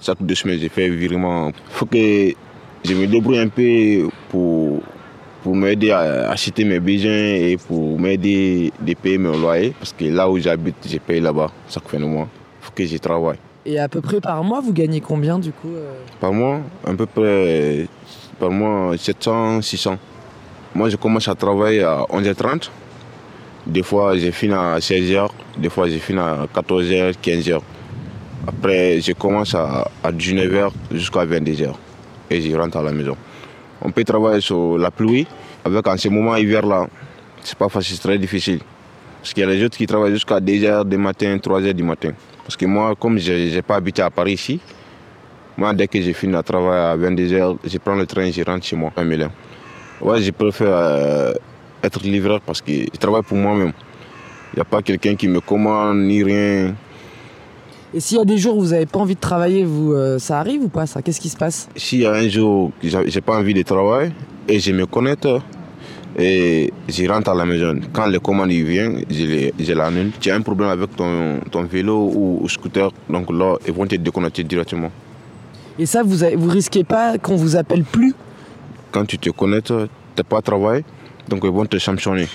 chaque 0.00 0.22
deux 0.22 0.34
semaines, 0.34 0.58
j'ai 0.58 0.68
fait 0.68 0.88
virement. 0.88 1.48
Il 1.48 1.54
faut 1.70 1.86
que 1.86 2.32
je 2.84 2.94
me 2.94 3.06
débrouille 3.06 3.38
un 3.38 3.48
peu 3.48 4.08
pour, 4.30 4.80
pour 5.42 5.56
m'aider 5.56 5.90
à 5.90 6.30
acheter 6.30 6.64
mes 6.64 6.80
besoins 6.80 7.10
et 7.10 7.56
pour 7.56 7.98
m'aider 7.98 8.72
à 8.80 8.94
payer 8.94 9.18
mes 9.18 9.36
loyers. 9.36 9.74
Parce 9.78 9.92
que 9.92 10.04
là 10.04 10.30
où 10.30 10.38
j'habite, 10.38 10.76
j'ai 10.86 10.98
payé 10.98 11.20
là-bas 11.20 11.50
chaque 11.68 11.88
fin 11.88 11.98
de 11.98 12.04
mois. 12.04 12.28
Il 12.60 12.64
faut 12.64 12.72
que 12.72 12.86
je 12.86 12.96
travaille. 12.96 13.38
Et 13.66 13.78
à 13.78 13.88
peu 13.88 14.00
près 14.00 14.20
par 14.20 14.42
mois, 14.44 14.60
vous 14.60 14.72
gagnez 14.72 15.00
combien 15.00 15.38
du 15.38 15.52
coup 15.52 15.68
euh 15.74 15.92
Par 16.20 16.32
mois, 16.32 16.60
à 16.86 16.94
peu 16.94 17.06
près, 17.06 17.86
par 18.38 18.50
mois, 18.50 18.96
700, 18.96 19.62
600. 19.62 19.98
Moi, 20.74 20.88
je 20.88 20.96
commence 20.96 21.28
à 21.28 21.34
travailler 21.34 21.82
à 21.82 22.04
11h30. 22.10 22.70
Des 23.66 23.82
fois, 23.82 24.16
je 24.16 24.30
finis 24.30 24.54
à 24.54 24.78
16h. 24.78 25.28
Des 25.58 25.68
fois, 25.68 25.88
je 25.88 25.98
finis 25.98 26.20
à 26.20 26.46
14h, 26.54 27.14
15h. 27.22 27.60
Après, 28.46 29.00
je 29.00 29.12
commence 29.12 29.54
à, 29.54 29.90
à 30.02 30.12
19h 30.12 30.70
jusqu'à 30.92 31.26
22h. 31.26 31.72
Et 32.30 32.40
je 32.40 32.56
rentre 32.56 32.78
à 32.78 32.82
la 32.82 32.92
maison. 32.92 33.16
On 33.82 33.90
peut 33.90 34.04
travailler 34.04 34.40
sur 34.40 34.78
la 34.78 34.90
pluie. 34.90 35.26
Avec 35.64 35.86
en 35.86 35.96
ce 35.96 36.08
moment, 36.08 36.36
hiver 36.36 36.64
là, 36.64 36.86
c'est 37.42 37.58
pas 37.58 37.68
facile, 37.68 37.96
c'est 37.96 38.02
très 38.02 38.18
difficile. 38.18 38.60
Parce 39.20 39.34
qu'il 39.34 39.42
y 39.42 39.46
a 39.46 39.50
les 39.50 39.62
autres 39.64 39.76
qui 39.76 39.86
travaillent 39.86 40.12
jusqu'à 40.12 40.40
2h 40.40 40.84
du 40.84 40.96
matin, 40.96 41.36
3h 41.36 41.72
du 41.72 41.82
matin. 41.82 42.12
Parce 42.48 42.56
que 42.56 42.64
moi, 42.64 42.94
comme 42.98 43.18
je 43.18 43.54
n'ai 43.54 43.60
pas 43.60 43.76
habité 43.76 44.00
à 44.00 44.08
Paris 44.08 44.32
ici, 44.32 44.58
moi, 45.54 45.74
dès 45.74 45.86
que 45.86 46.00
j'ai 46.00 46.14
fini 46.14 46.32
le 46.32 46.42
travail 46.42 46.78
à 46.78 46.96
22h, 46.96 47.58
je 47.62 47.76
prends 47.76 47.94
le 47.94 48.06
train, 48.06 48.30
je 48.30 48.42
rentre 48.42 48.64
chez 48.64 48.74
moi 48.74 48.90
à 48.96 49.04
Milan. 49.04 49.28
Ouais, 50.00 50.22
je 50.22 50.30
préfère 50.30 50.68
euh, 50.70 51.32
être 51.82 52.02
livreur 52.04 52.40
parce 52.40 52.62
que 52.62 52.72
je 52.72 52.98
travaille 52.98 53.22
pour 53.22 53.36
moi-même. 53.36 53.74
Il 54.54 54.56
n'y 54.56 54.62
a 54.62 54.64
pas 54.64 54.80
quelqu'un 54.80 55.14
qui 55.14 55.28
me 55.28 55.40
commande 55.40 55.98
ni 55.98 56.24
rien. 56.24 56.74
Et 57.92 58.00
s'il 58.00 58.16
y 58.16 58.20
a 58.22 58.24
des 58.24 58.38
jours 58.38 58.56
où 58.56 58.62
vous 58.62 58.70
n'avez 58.70 58.86
pas 58.86 59.00
envie 59.00 59.14
de 59.14 59.20
travailler, 59.20 59.64
vous, 59.64 59.92
euh, 59.92 60.18
ça 60.18 60.38
arrive 60.38 60.62
ou 60.62 60.68
pas 60.68 60.86
ça? 60.86 61.02
Qu'est-ce 61.02 61.20
qui 61.20 61.28
se 61.28 61.36
passe? 61.36 61.68
S'il 61.76 62.00
y 62.00 62.06
a 62.06 62.12
un 62.12 62.28
jour 62.30 62.72
que 62.80 62.88
j'ai 62.88 63.20
pas 63.20 63.36
envie 63.36 63.52
de 63.52 63.60
travailler 63.60 64.12
et 64.48 64.58
je 64.58 64.72
me 64.72 64.86
connecte 64.86 65.28
et 66.16 66.72
je 66.88 67.08
rentre 67.08 67.30
à 67.30 67.34
la 67.34 67.44
maison, 67.44 67.78
quand 67.92 68.06
les 68.06 68.18
commandes 68.18 68.50
viennent, 68.50 69.04
je 69.10 69.72
l'annule. 69.72 70.10
Tu 70.20 70.30
as 70.30 70.34
un 70.34 70.40
problème 70.40 70.70
avec 70.70 70.94
ton, 70.96 71.40
ton 71.50 71.64
vélo 71.64 72.10
ou, 72.14 72.40
ou 72.42 72.48
scooter, 72.48 72.90
donc 73.08 73.30
là, 73.30 73.56
ils 73.66 73.72
vont 73.72 73.86
te 73.86 73.96
déconnecter 73.96 74.44
directement. 74.44 74.90
Et 75.78 75.86
ça, 75.86 76.02
vous, 76.02 76.24
vous 76.36 76.48
risquez 76.48 76.82
pas 76.82 77.18
qu'on 77.18 77.36
vous 77.36 77.54
appelle 77.56 77.84
plus? 77.84 78.14
Quand 78.90 79.04
tu 79.04 79.18
te 79.18 79.30
connectes, 79.30 79.68
tu 79.68 79.74
n'as 79.74 80.24
pas 80.24 80.42
travail, 80.42 80.82
donc 81.28 81.40
ils 81.44 81.50
vont 81.50 81.66
te 81.66 81.78
sanctionner 81.78 82.26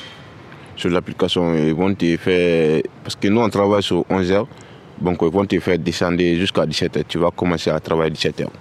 sur 0.75 0.89
l'application. 0.89 1.53
Ils 1.53 1.73
vont 1.73 1.93
te 1.93 2.15
faire. 2.17 2.81
Parce 3.03 3.15
que 3.15 3.27
nous, 3.27 3.41
on 3.41 3.49
travaille 3.49 3.83
sur 3.83 4.05
11 4.09 4.31
heures, 4.31 4.47
donc 5.01 5.17
ils 5.21 5.27
vont 5.27 5.45
te 5.45 5.59
faire 5.59 5.77
descendre 5.77 6.19
jusqu'à 6.19 6.65
17 6.65 6.97
heures. 6.97 7.03
Tu 7.07 7.17
vas 7.17 7.31
commencer 7.31 7.69
à 7.69 7.79
travailler 7.79 8.11
17 8.11 8.41
heures. 8.41 8.51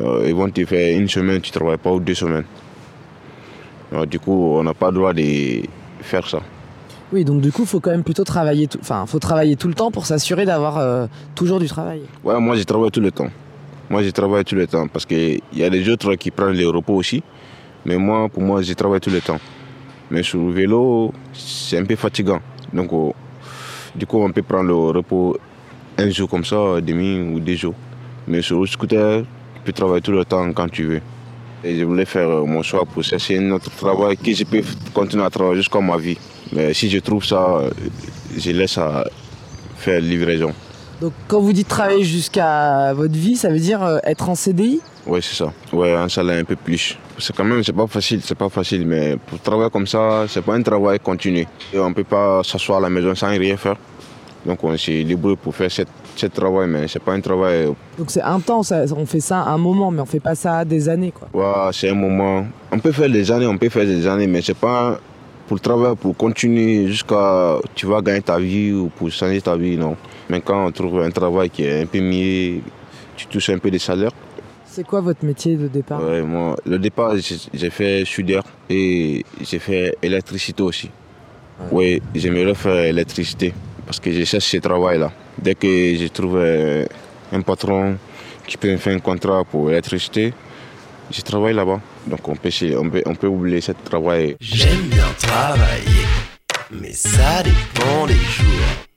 Euh, 0.00 0.24
ils 0.26 0.34
vont 0.34 0.48
te 0.48 0.64
faire 0.64 0.98
une 0.98 1.08
semaine, 1.08 1.40
tu 1.42 1.50
ne 1.50 1.54
travailles 1.54 1.78
pas 1.78 1.90
ou 1.90 2.00
deux 2.00 2.14
semaines. 2.14 2.44
Alors, 3.92 4.06
du 4.06 4.18
coup, 4.18 4.32
on 4.56 4.62
n'a 4.64 4.74
pas 4.74 4.90
le 4.90 4.96
droit 4.96 5.12
de 5.12 5.62
faire 6.00 6.26
ça. 6.26 6.40
Oui, 7.12 7.24
donc 7.24 7.42
du 7.42 7.52
coup, 7.52 7.66
faut 7.66 7.78
quand 7.78 7.90
même 7.90 8.02
plutôt 8.04 8.24
travailler, 8.24 8.66
tout- 8.66 8.78
enfin, 8.80 9.04
faut 9.06 9.18
travailler 9.18 9.54
tout 9.56 9.68
le 9.68 9.74
temps 9.74 9.90
pour 9.90 10.06
s'assurer 10.06 10.46
d'avoir 10.46 10.78
euh, 10.78 11.06
toujours 11.34 11.60
du 11.60 11.66
travail. 11.68 12.00
Ouais, 12.24 12.40
moi, 12.40 12.56
je 12.56 12.62
travaille 12.62 12.90
tout 12.90 13.00
le 13.02 13.10
temps. 13.10 13.28
Moi, 13.90 14.02
je 14.02 14.08
travaille 14.10 14.44
tout 14.44 14.54
le 14.54 14.66
temps 14.66 14.88
parce 14.88 15.04
qu'il 15.04 15.40
y 15.52 15.62
a 15.62 15.68
des 15.68 15.86
autres 15.90 16.14
qui 16.14 16.30
prennent 16.30 16.54
les 16.54 16.64
repos 16.64 16.94
aussi. 16.94 17.22
Mais 17.84 17.98
moi, 17.98 18.28
pour 18.30 18.42
moi, 18.42 18.62
je 18.62 18.72
travaille 18.72 19.00
tout 19.00 19.10
le 19.10 19.20
temps. 19.20 19.38
Mais 20.10 20.22
sur 20.22 20.38
le 20.40 20.52
vélo, 20.52 21.12
c'est 21.34 21.76
un 21.78 21.84
peu 21.84 21.96
fatigant. 21.96 22.40
Donc, 22.72 22.90
oh, 22.92 23.14
du 23.94 24.06
coup, 24.06 24.22
on 24.22 24.32
peut 24.32 24.42
prendre 24.42 24.68
le 24.68 24.74
repos 24.74 25.36
un 25.98 26.08
jour 26.08 26.30
comme 26.30 26.44
ça, 26.46 26.80
demi 26.80 27.18
ou 27.20 27.40
deux 27.40 27.56
jours. 27.56 27.74
Mais 28.26 28.40
sur 28.40 28.60
le 28.60 28.66
scooter, 28.66 29.22
tu 29.56 29.60
peux 29.64 29.72
travailler 29.72 30.00
tout 30.00 30.12
le 30.12 30.24
temps 30.24 30.50
quand 30.54 30.70
tu 30.70 30.84
veux. 30.84 31.00
Et 31.64 31.78
je 31.78 31.84
voulais 31.84 32.04
faire 32.04 32.28
euh, 32.28 32.44
mon 32.44 32.62
choix 32.62 32.84
pour 32.84 33.02
chercher 33.02 33.38
un 33.38 33.50
autre 33.52 33.70
travail 33.70 34.16
que 34.16 34.32
je 34.32 34.44
peux 34.44 34.62
continuer 34.92 35.24
à 35.24 35.30
travailler 35.30 35.56
jusqu'à 35.56 35.80
ma 35.80 35.96
vie. 35.96 36.18
Mais 36.52 36.74
si 36.74 36.90
je 36.90 36.98
trouve 36.98 37.24
ça, 37.24 37.60
euh, 37.60 37.70
je 38.36 38.50
laisse 38.50 38.78
à 38.78 39.04
faire 39.76 40.00
livraison. 40.00 40.52
Donc 41.00 41.12
quand 41.26 41.40
vous 41.40 41.52
dites 41.52 41.68
travailler 41.68 42.04
jusqu'à 42.04 42.92
votre 42.94 43.14
vie, 43.14 43.36
ça 43.36 43.48
veut 43.48 43.58
dire 43.58 43.82
euh, 43.82 43.98
être 44.04 44.28
en 44.28 44.34
CDI 44.34 44.80
Oui, 45.06 45.20
c'est 45.22 45.34
ça. 45.34 45.52
Ouais, 45.72 45.92
un 45.94 46.08
salaire 46.08 46.38
un 46.38 46.44
peu 46.44 46.56
plus. 46.56 46.96
C'est 47.18 47.34
quand 47.34 47.44
même, 47.44 47.62
c'est 47.64 47.72
pas 47.72 47.86
facile, 47.86 48.20
c'est 48.22 48.36
pas 48.36 48.48
facile, 48.48 48.86
mais 48.86 49.16
pour 49.26 49.40
travailler 49.40 49.70
comme 49.70 49.86
ça, 49.86 50.26
c'est 50.28 50.42
pas 50.42 50.54
un 50.54 50.62
travail 50.62 51.00
continu. 51.00 51.46
Et 51.72 51.78
on 51.78 51.92
peut 51.92 52.04
pas 52.04 52.42
s'asseoir 52.44 52.78
à 52.78 52.82
la 52.82 52.90
maison 52.90 53.14
sans 53.14 53.28
rien 53.28 53.56
faire. 53.56 53.76
Donc 54.44 54.62
on 54.64 54.76
s'est 54.76 55.04
débrouillé 55.04 55.36
pour 55.36 55.54
faire 55.54 55.70
ce 55.70 56.26
travail, 56.26 56.68
mais 56.68 56.88
c'est 56.88 57.02
pas 57.02 57.12
un 57.12 57.20
travail. 57.20 57.66
Donc 57.96 58.10
c'est 58.10 58.22
intense, 58.22 58.72
on 58.96 59.06
fait 59.06 59.20
ça 59.20 59.42
un 59.44 59.58
moment, 59.58 59.90
mais 59.90 60.00
on 60.00 60.06
fait 60.06 60.20
pas 60.20 60.34
ça 60.34 60.64
des 60.64 60.88
années 60.88 61.12
quoi. 61.12 61.28
Ouais, 61.32 61.70
c'est 61.72 61.90
un 61.90 61.94
moment. 61.94 62.46
On 62.70 62.78
peut 62.78 62.92
faire 62.92 63.08
des 63.08 63.30
années, 63.30 63.46
on 63.46 63.56
peut 63.56 63.68
faire 63.68 63.86
des 63.86 64.06
années, 64.06 64.26
mais 64.26 64.42
c'est 64.42 64.56
pas 64.56 64.98
pour 65.46 65.60
travailler, 65.60 65.96
pour 65.96 66.16
continuer 66.16 66.86
jusqu'à 66.88 67.58
tu 67.74 67.86
vas 67.86 68.00
gagner 68.00 68.22
ta 68.22 68.38
vie 68.38 68.72
ou 68.72 68.88
pour 68.88 69.10
changer 69.10 69.40
ta 69.40 69.56
vie, 69.56 69.76
non. 69.76 69.96
Mais 70.28 70.40
quand 70.40 70.66
on 70.66 70.72
trouve 70.72 71.00
un 71.02 71.10
travail 71.10 71.50
qui 71.50 71.64
est 71.64 71.82
un 71.82 71.86
peu 71.86 72.00
mieux, 72.00 72.60
tu 73.16 73.26
touches 73.26 73.50
un 73.50 73.58
peu 73.58 73.70
de 73.70 73.78
salaire, 73.78 74.12
C'est 74.64 74.86
quoi 74.86 75.02
votre 75.02 75.22
métier 75.22 75.56
de 75.56 75.68
départ? 75.68 76.02
Ouais, 76.02 76.22
moi, 76.22 76.56
le 76.64 76.78
départ, 76.78 77.12
j'ai 77.52 77.68
fait 77.68 78.04
soudeur 78.06 78.42
et 78.70 79.22
j'ai 79.42 79.58
fait 79.58 79.94
électricité 80.02 80.62
aussi. 80.62 80.90
Oui, 81.70 82.00
j'aimerais 82.14 82.54
faire 82.54 82.86
électricité 82.86 83.52
parce 83.86 84.00
que 84.00 84.12
je 84.12 84.24
cherche 84.24 84.46
ce 84.46 84.56
travail-là. 84.58 85.12
Dès 85.38 85.54
que 85.54 85.68
je 85.96 86.06
trouve 86.08 86.36
euh, 86.36 86.84
un 87.32 87.40
patron 87.42 87.96
qui 88.46 88.56
peut 88.56 88.70
me 88.70 88.76
faire 88.76 88.94
un 88.94 89.00
contrat 89.00 89.44
pour 89.44 89.68
l'électricité, 89.68 90.32
je 91.10 91.20
travaille 91.22 91.54
là-bas. 91.54 91.80
Donc 92.06 92.28
on 92.28 92.36
peut, 92.36 92.50
on 92.78 92.90
peut, 92.90 93.02
on 93.06 93.14
peut 93.14 93.26
oublier 93.26 93.60
ce 93.60 93.72
travail. 93.72 94.36
J'aime 94.40 94.82
bien 94.88 95.06
travailler, 95.18 96.06
mais 96.70 96.92
ça 96.92 97.42
dépend 97.42 98.06
des 98.06 98.14
jours. 98.14 98.91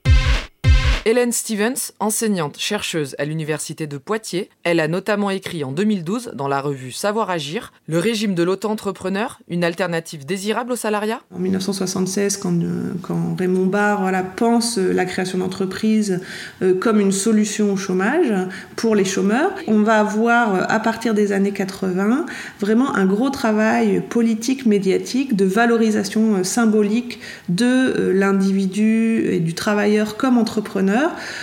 Hélène 1.08 1.30
Stevens, 1.30 1.92
enseignante 2.00 2.58
chercheuse 2.58 3.14
à 3.20 3.24
l'université 3.24 3.86
de 3.86 3.96
Poitiers, 3.96 4.50
elle 4.64 4.80
a 4.80 4.88
notamment 4.88 5.30
écrit 5.30 5.62
en 5.62 5.70
2012 5.70 6.32
dans 6.34 6.48
la 6.48 6.60
revue 6.60 6.90
Savoir 6.90 7.30
Agir 7.30 7.72
Le 7.86 8.00
régime 8.00 8.34
de 8.34 8.42
l'auto-entrepreneur, 8.42 9.38
une 9.46 9.62
alternative 9.62 10.26
désirable 10.26 10.72
au 10.72 10.74
salariat. 10.74 11.20
En 11.32 11.38
1976, 11.38 12.38
quand, 12.38 12.60
euh, 12.60 12.92
quand 13.02 13.36
Raymond 13.38 13.66
Barre 13.66 14.10
pense 14.34 14.78
euh, 14.78 14.92
la 14.92 15.04
création 15.04 15.38
d'entreprises 15.38 16.20
euh, 16.60 16.74
comme 16.74 16.98
une 16.98 17.12
solution 17.12 17.72
au 17.72 17.76
chômage 17.76 18.34
pour 18.74 18.96
les 18.96 19.04
chômeurs, 19.04 19.52
on 19.68 19.82
va 19.82 20.00
avoir 20.00 20.68
à 20.68 20.80
partir 20.80 21.14
des 21.14 21.30
années 21.30 21.52
80 21.52 22.26
vraiment 22.58 22.96
un 22.96 23.06
gros 23.06 23.30
travail 23.30 24.00
politique, 24.00 24.66
médiatique, 24.66 25.36
de 25.36 25.44
valorisation 25.44 26.42
symbolique 26.42 27.20
de 27.48 28.10
l'individu 28.12 29.24
et 29.30 29.38
du 29.38 29.54
travailleur 29.54 30.16
comme 30.16 30.36
entrepreneur, 30.36 30.95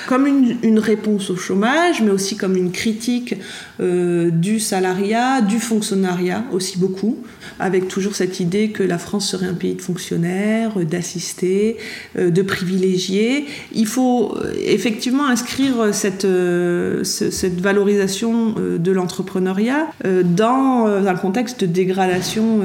comme 0.08 0.28
une, 0.28 0.80
réponse 0.80 1.30
au 1.30 1.36
chômage, 1.38 2.02
mais 2.02 2.10
aussi 2.12 2.36
comme 2.36 2.56
une 2.58 2.72
critique 2.72 3.36
euh, 3.80 4.30
du 4.32 4.60
salariat, 4.60 5.42
du 5.42 5.60
fonctionnariat 5.60 6.44
aussi 6.52 6.78
beaucoup, 6.80 7.18
avec 7.60 7.88
toujours 7.88 8.16
cette 8.16 8.40
idée 8.40 8.70
que 8.70 8.84
la 8.84 8.98
France 8.98 9.30
serait 9.30 9.46
un 9.48 9.54
pays 9.54 9.76
de 9.76 9.82
fonctionnaires, 9.82 10.72
euh, 10.78 10.84
d'assistés, 10.84 11.78
euh, 12.18 12.30
de 12.32 12.42
privilégiés. 12.42 13.46
Il 13.74 13.88
faut 13.88 14.36
effectivement 14.66 15.28
inscrire 15.28 15.94
cette, 15.94 16.24
ce- 16.24 17.30
cette 17.32 17.62
valorisation 17.62 18.56
de 18.58 18.92
l'entrepreneuriat 18.92 19.88
dans 20.24 20.86
un 20.88 21.16
contexte 21.16 21.62
de 21.62 21.66
dégradation 21.66 22.60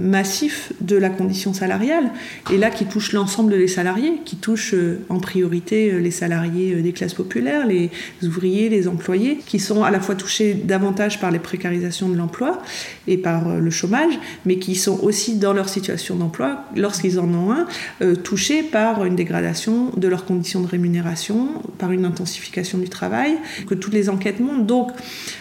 massif 0.00 0.72
de 0.80 0.96
la 0.96 1.10
condition 1.10 1.52
salariale, 1.52 2.10
et 2.52 2.56
là 2.58 2.70
qui 2.70 2.86
touche 2.86 3.12
l'ensemble 3.12 3.52
des 3.52 3.68
salariés, 3.68 4.20
qui 4.24 4.36
touche 4.36 4.74
en 5.08 5.18
priorité 5.20 5.92
les 6.00 6.10
salariés 6.10 6.29
salariés 6.30 6.76
des 6.76 6.92
classes 6.92 7.14
populaires, 7.14 7.66
les 7.66 7.90
ouvriers, 8.22 8.68
les 8.68 8.86
employés, 8.86 9.40
qui 9.46 9.58
sont 9.58 9.82
à 9.82 9.90
la 9.90 10.00
fois 10.00 10.14
touchés 10.14 10.54
davantage 10.54 11.20
par 11.20 11.30
les 11.30 11.40
précarisations 11.40 12.08
de 12.08 12.16
l'emploi 12.16 12.62
et 13.08 13.16
par 13.16 13.56
le 13.58 13.70
chômage, 13.70 14.14
mais 14.46 14.58
qui 14.58 14.76
sont 14.76 15.00
aussi 15.02 15.36
dans 15.36 15.52
leur 15.52 15.68
situation 15.68 16.14
d'emploi, 16.14 16.64
lorsqu'ils 16.76 17.18
en 17.18 17.28
ont 17.34 17.52
un, 17.52 18.14
touchés 18.14 18.62
par 18.62 19.04
une 19.04 19.16
dégradation 19.16 19.90
de 19.96 20.06
leurs 20.06 20.24
conditions 20.24 20.60
de 20.60 20.68
rémunération, 20.68 21.48
par 21.78 21.90
une 21.90 22.04
intensification 22.04 22.78
du 22.78 22.88
travail, 22.88 23.36
que 23.66 23.74
toutes 23.74 23.94
les 23.94 24.08
enquêtes 24.08 24.40
montrent. 24.40 24.66
Donc, 24.66 24.90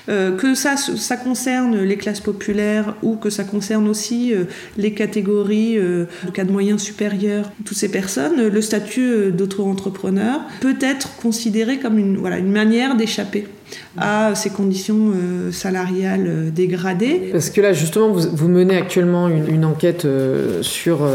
que 0.07 0.55
ça, 0.55 0.75
ça 0.77 1.17
concerne 1.17 1.81
les 1.83 1.97
classes 1.97 2.19
populaires 2.19 2.95
ou 3.03 3.15
que 3.15 3.29
ça 3.29 3.43
concerne 3.43 3.87
aussi 3.87 4.33
les 4.77 4.93
catégories 4.93 5.75
de 5.75 6.07
cas 6.33 6.45
de 6.45 6.51
moyens 6.51 6.81
supérieurs, 6.81 7.51
toutes 7.65 7.77
ces 7.77 7.91
personnes, 7.91 8.47
le 8.47 8.61
statut 8.61 9.31
d'auto-entrepreneur 9.31 10.39
peut 10.61 10.78
être 10.81 11.15
considéré 11.17 11.77
comme 11.79 11.97
une, 11.97 12.17
voilà, 12.17 12.37
une 12.37 12.51
manière 12.51 12.95
d'échapper 12.95 13.47
à 13.97 14.33
ces 14.35 14.49
conditions 14.49 15.11
euh, 15.13 15.51
salariales 15.51 16.25
euh, 16.27 16.49
dégradées. 16.49 17.29
Parce 17.31 17.49
que 17.49 17.61
là, 17.61 17.73
justement, 17.73 18.09
vous, 18.09 18.47
menez 18.47 18.75
actuellement 18.77 19.27
une, 19.27 19.47
une 19.47 19.65
enquête 19.65 20.05
euh, 20.05 20.61
sur 20.63 21.07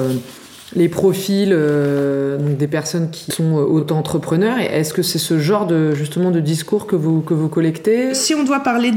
les 0.75 0.89
profils 0.89 1.51
euh, 1.53 2.39
des 2.39 2.67
personnes 2.67 3.11
qui 3.11 3.31
sont 3.31 3.55
auto-entrepreneurs. 3.55 4.59
Et 4.59 4.65
est-ce 4.65 4.93
que 4.95 5.03
c'est 5.03 5.19
ce 5.19 5.39
genre 5.39 5.67
de 5.67 5.93
de 5.95 6.41
discours 6.41 6.87
que 6.87 6.97
vous 6.97 7.49
collectez? 7.49 8.15
Si 8.15 8.35
on 8.35 8.45
doit 8.45 8.61
parler 8.61 8.91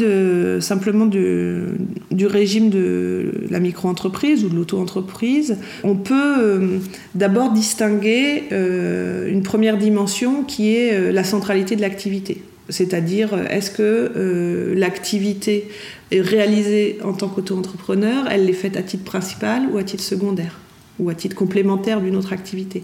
simplement 0.62 1.06
du 1.06 2.26
régime 2.26 2.70
de 2.70 3.32
la 3.50 3.60
micro-entreprise 3.60 4.44
ou 4.44 4.50
de 4.50 4.56
l'auto-entreprise, 4.56 5.58
on 5.84 5.96
peut 5.96 6.36
euh, 6.40 6.80
d'abord 7.16 7.52
distinguer 7.52 8.44
euh, 8.52 9.30
une 9.30 9.44
première 9.44 9.78
dimension 9.78 10.44
qui 10.44 10.76
est 10.76 11.12
la 11.12 11.24
centralité 11.24 11.76
de 11.76 11.82
l'activité. 11.82 12.44
C'est-à-dire, 12.70 13.30
est-ce 13.50 13.72
que 13.72 14.74
l'activité 14.76 15.70
est 16.12 16.22
réalisée 16.22 16.98
en 17.04 17.14
tant 17.14 17.30
qu'auto-entrepreneur, 17.30 18.26
elle 18.30 18.50
est 18.50 18.54
faite 18.54 18.76
à 18.76 18.82
titre 18.82 19.06
principal 19.06 19.64
ou 19.72 19.78
à 19.78 19.84
titre 19.84 20.04
secondaire? 20.04 20.60
Ou 21.00 21.10
à 21.10 21.16
titre 21.16 21.36
complémentaire 21.36 22.02
d'une 22.02 22.16
autre 22.16 22.34
activité. 22.34 22.84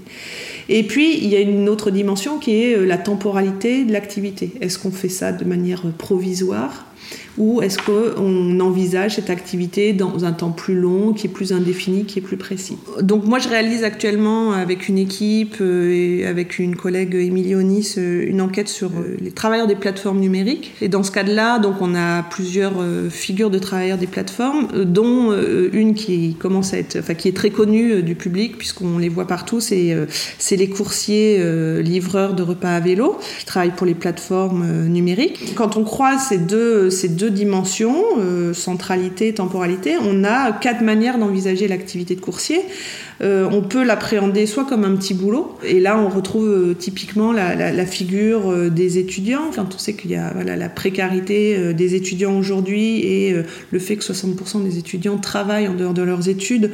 Et 0.69 0.83
puis, 0.83 1.17
il 1.17 1.29
y 1.29 1.35
a 1.35 1.39
une 1.39 1.67
autre 1.69 1.91
dimension 1.91 2.39
qui 2.39 2.63
est 2.63 2.75
euh, 2.75 2.85
la 2.85 2.97
temporalité 2.97 3.85
de 3.85 3.91
l'activité. 3.91 4.51
Est-ce 4.61 4.79
qu'on 4.79 4.91
fait 4.91 5.09
ça 5.09 5.31
de 5.31 5.45
manière 5.45 5.81
provisoire? 5.97 6.85
Ou 7.37 7.61
est-ce 7.61 7.77
qu'on 7.79 8.59
envisage 8.59 9.15
cette 9.15 9.29
activité 9.29 9.93
dans 9.93 10.25
un 10.25 10.33
temps 10.33 10.51
plus 10.51 10.75
long, 10.75 11.13
qui 11.13 11.27
est 11.27 11.29
plus 11.29 11.51
indéfini, 11.51 12.05
qui 12.05 12.19
est 12.19 12.21
plus 12.21 12.37
précis? 12.37 12.77
Donc 13.01 13.25
moi 13.25 13.39
je 13.39 13.49
réalise 13.49 13.83
actuellement 13.83 14.51
avec 14.51 14.87
une 14.87 14.97
équipe 14.97 15.55
euh, 15.61 15.91
et 15.91 16.25
avec 16.25 16.59
une 16.59 16.75
collègue 16.75 17.15
Émilie 17.15 17.55
Onis 17.55 17.95
euh, 17.97 18.25
une 18.27 18.41
enquête 18.41 18.69
sur 18.69 18.89
euh, 18.89 19.17
les 19.19 19.31
travailleurs 19.31 19.67
des 19.67 19.75
plateformes 19.75 20.19
numériques. 20.19 20.73
Et 20.81 20.89
dans 20.89 21.03
ce 21.03 21.11
cadre-là, 21.11 21.59
donc 21.59 21.75
on 21.81 21.95
a 21.95 22.23
plusieurs 22.23 22.73
figures 23.09 23.49
de 23.49 23.59
travailleurs 23.59 23.97
des 23.97 24.07
plateformes, 24.07 24.67
dont 24.85 25.33
une 25.71 25.93
qui 25.93 26.35
commence 26.35 26.73
à 26.73 26.77
être, 26.77 26.97
enfin 26.99 27.13
qui 27.13 27.27
est 27.27 27.35
très 27.35 27.49
connue 27.49 28.03
du 28.03 28.15
public 28.15 28.57
puisqu'on 28.57 28.97
les 28.97 29.09
voit 29.09 29.27
partout, 29.27 29.59
c'est 29.59 30.07
les 30.51 30.69
coursiers 30.69 31.43
livreurs 31.81 32.33
de 32.33 32.43
repas 32.43 32.75
à 32.75 32.79
vélo 32.79 33.17
qui 33.39 33.45
travaillent 33.45 33.75
pour 33.75 33.85
les 33.85 33.93
plateformes 33.93 34.87
numériques. 34.87 35.53
Quand 35.55 35.77
on 35.77 35.83
croise 35.83 36.27
ces 36.29 36.37
deux 36.37 36.89
ces 36.89 37.09
deux 37.09 37.22
dimensions, 37.29 38.03
euh, 38.19 38.53
centralité, 38.53 39.33
temporalité, 39.33 39.95
on 39.99 40.23
a 40.23 40.51
quatre 40.51 40.81
manières 40.81 41.17
d'envisager 41.17 41.67
l'activité 41.67 42.15
de 42.15 42.21
coursier. 42.21 42.61
Euh, 43.21 43.47
on 43.51 43.61
peut 43.61 43.83
l'appréhender 43.83 44.45
soit 44.45 44.65
comme 44.65 44.83
un 44.83 44.95
petit 44.95 45.13
boulot, 45.13 45.57
et 45.63 45.79
là 45.79 45.97
on 45.97 46.09
retrouve 46.09 46.47
euh, 46.47 46.73
typiquement 46.73 47.31
la, 47.31 47.85
figure 47.85 48.51
euh, 48.51 48.69
des 48.69 48.97
étudiants, 48.97 49.51
quand 49.55 49.75
on 49.75 49.77
sait 49.77 49.93
qu'il 49.93 50.11
y 50.11 50.15
a 50.15 50.33
la 50.43 50.69
précarité 50.69 51.73
des 51.73 51.95
étudiants 51.95 52.37
aujourd'hui 52.37 52.99
et 52.99 53.35
le 53.71 53.79
fait 53.79 53.97
que 53.97 54.03
60% 54.03 54.63
des 54.63 54.77
étudiants 54.77 55.17
travaillent 55.17 55.67
en 55.67 55.73
dehors 55.73 55.93
de 55.93 56.01
leurs 56.01 56.29
études 56.29 56.71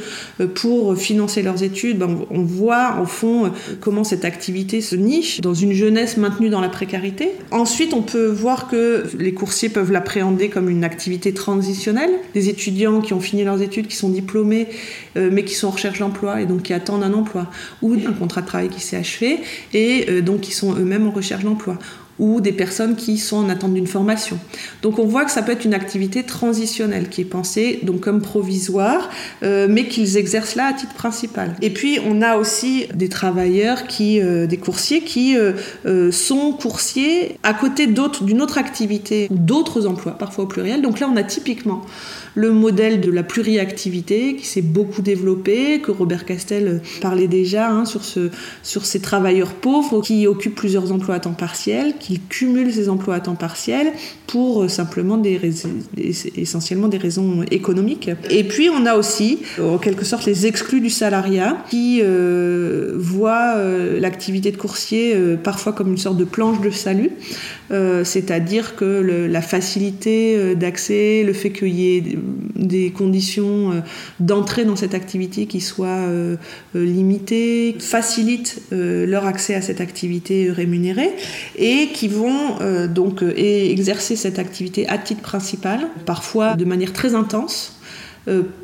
pour 0.56 0.96
financer 0.98 1.42
leurs 1.42 1.64
études, 1.64 2.00
ben, 2.00 2.20
on 2.30 2.44
voit 2.44 2.96
en 3.00 3.06
fond 3.06 3.52
comment 3.80 4.04
cette 4.04 4.26
activité 4.26 4.82
se 4.82 4.96
niche 4.96 5.42
dans 5.42 5.54
une 5.54 5.74
jeunesse 5.74 6.18
maintenue 6.18 6.50
dans 6.50 6.62
la 6.62 6.70
précarité. 6.70 7.30
Ensuite, 7.52 7.94
on 7.94 8.02
peut 8.02 8.28
voir 8.28 8.68
que 8.68 9.04
les 9.18 9.34
coursiers 9.34 9.70
peuvent 9.70 9.92
l'appréhender 9.92 10.50
comme 10.50 10.70
une 10.70 10.84
activité 10.84 11.34
transitionnelle, 11.34 12.12
des 12.34 12.50
étudiants 12.50 13.02
qui 13.02 13.14
ont 13.14 13.20
fini 13.20 13.44
leurs 13.44 13.62
études, 13.62 13.88
qui 13.88 13.96
sont 13.96 14.10
diplômés, 14.10 14.68
mais 15.16 15.44
qui 15.44 15.56
sont 15.56 15.68
en 15.68 15.72
recherche 15.72 16.00
d'emploi 16.00 16.42
et 16.42 16.46
donc 16.46 16.64
qui 16.64 16.74
attendent 16.74 17.04
un 17.04 17.14
emploi, 17.14 17.48
ou 17.82 17.94
un 17.94 18.14
contrat 18.14 18.42
de 18.42 18.48
travail 18.48 18.70
qui 18.70 18.80
s'est 18.80 18.98
achevé 18.98 19.40
et 19.74 20.06
euh, 20.10 20.22
donc 20.22 20.42
qui 20.42 20.52
sont 20.52 20.74
eux-mêmes 20.76 21.08
en 21.08 21.12
recherche 21.12 21.44
d'emploi 21.44 21.78
ou 22.20 22.42
des 22.42 22.52
personnes 22.52 22.96
qui 22.96 23.18
sont 23.18 23.38
en 23.38 23.50
attente 23.50 23.74
d'une 23.74 23.88
formation. 23.88 24.38
Donc 24.82 25.00
on 25.00 25.06
voit 25.06 25.26
que 25.26 25.32
ça 25.32 25.42
peut 25.42 25.52
être 25.52 25.66
une 25.66 25.74
activité 25.74 26.24
transitionnelle 26.24 27.10
qui 27.10 27.22
est 27.22 27.26
pensée 27.26 27.80
donc 27.84 28.02
comme 28.02 28.22
provisoire, 28.22 29.10
euh, 29.44 29.68
mais 29.70 29.88
qu'ils 29.88 30.18
exercent 30.18 30.56
là 30.56 30.68
à 30.68 30.74
titre 30.74 30.94
principal. 30.94 31.56
Et 31.62 31.70
puis 31.70 32.00
on 32.06 32.22
a 32.22 32.38
aussi 32.38 32.88
des 32.94 33.10
travailleurs 33.10 33.88
qui, 33.88 34.22
euh, 34.22 34.48
des 34.48 34.58
coursiers 34.58 35.02
qui 35.02 35.36
sont 36.12 36.52
coursiers 36.54 37.38
à 37.44 37.54
côté 37.54 37.88
d'autres, 37.88 38.24
d'une 38.24 38.42
autre 38.42 38.58
activité 38.58 39.28
ou 39.30 39.38
d'autres 39.38 39.88
emplois, 39.88 40.18
parfois 40.18 40.46
au 40.46 40.48
pluriel. 40.48 40.82
Donc 40.82 41.00
là 41.00 41.10
on 41.12 41.16
a 41.16 41.24
typiquement 41.24 41.86
le 42.36 42.52
modèle 42.52 43.02
de 43.02 43.12
la 43.12 43.24
pluriactivité 43.24 44.36
qui 44.36 44.46
s'est 44.46 44.62
beaucoup 44.62 45.02
développé, 45.02 45.82
que 45.82 45.92
Robert 45.92 46.26
Castel 46.26 46.82
parlait 47.02 47.28
déjà 47.28 47.70
hein, 47.70 47.86
sur, 47.86 48.04
ce, 48.04 48.30
sur 48.64 48.86
ces 48.86 49.02
travailleurs 49.02 49.54
pauvres 49.54 50.02
qui 50.02 50.28
occupent 50.28 50.56
plusieurs 50.56 50.92
emplois 50.92 51.16
à 51.16 51.20
temps 51.20 51.34
partiel, 51.34 51.94
cumulent 52.18 52.74
ces 52.74 52.90
emplois 52.90 53.16
à 53.16 53.20
temps 53.20 53.36
partiel 53.36 53.94
pour 54.28 54.64
euh, 54.64 54.68
simplement 54.68 55.18
des 55.18 55.40
essentiellement 56.36 56.88
des 56.88 56.98
raisons 56.98 57.44
économiques. 57.52 58.10
Et 58.30 58.44
puis 58.44 58.70
on 58.70 58.86
a 58.86 58.96
aussi 58.96 59.40
en 59.62 59.78
quelque 59.78 60.06
sorte 60.06 60.26
les 60.26 60.48
exclus 60.48 60.82
du 60.82 60.90
salariat 60.90 61.64
qui 61.70 62.00
euh, 62.02 62.94
voient 62.98 63.56
euh, 63.58 64.00
l'activité 64.00 64.52
de 64.52 64.58
coursier 64.58 65.16
parfois 65.44 65.74
comme 65.74 65.90
une 65.90 65.98
sorte 65.98 66.18
de 66.18 66.24
planche 66.24 66.62
de 66.62 66.70
salut, 66.70 67.12
c'est-à-dire 67.70 68.76
que 68.76 68.86
la 69.30 69.42
facilité 69.42 70.56
d'accès, 70.56 71.24
le 71.24 71.34
fait 71.34 71.52
qu'il 71.52 71.76
y 71.76 71.98
ait 71.98 72.04
des 72.70 72.92
conditions 72.92 73.72
euh, 73.72 73.80
d'entrée 74.20 74.66
dans 74.66 74.76
cette 74.76 74.94
activité 74.94 75.46
qui 75.46 75.62
soient 75.62 75.88
euh, 75.88 76.36
euh, 76.76 76.86
limitées, 76.86 77.76
facilitent 77.80 78.62
leur 78.72 79.26
accès 79.26 79.56
à 79.56 79.62
cette 79.62 79.82
activité 79.82 80.52
rémunérée 80.52 81.12
et 81.58 81.90
qui 81.94 82.08
vont 82.08 82.58
donc 82.94 83.24
exercer 83.36 84.16
cette 84.16 84.40
activité 84.40 84.88
à 84.88 84.98
titre 84.98 85.22
principal, 85.22 85.88
parfois 86.06 86.56
de 86.56 86.66
manière 86.66 86.94
très 86.94 87.16
intense 87.16 87.80
euh, 87.80 88.09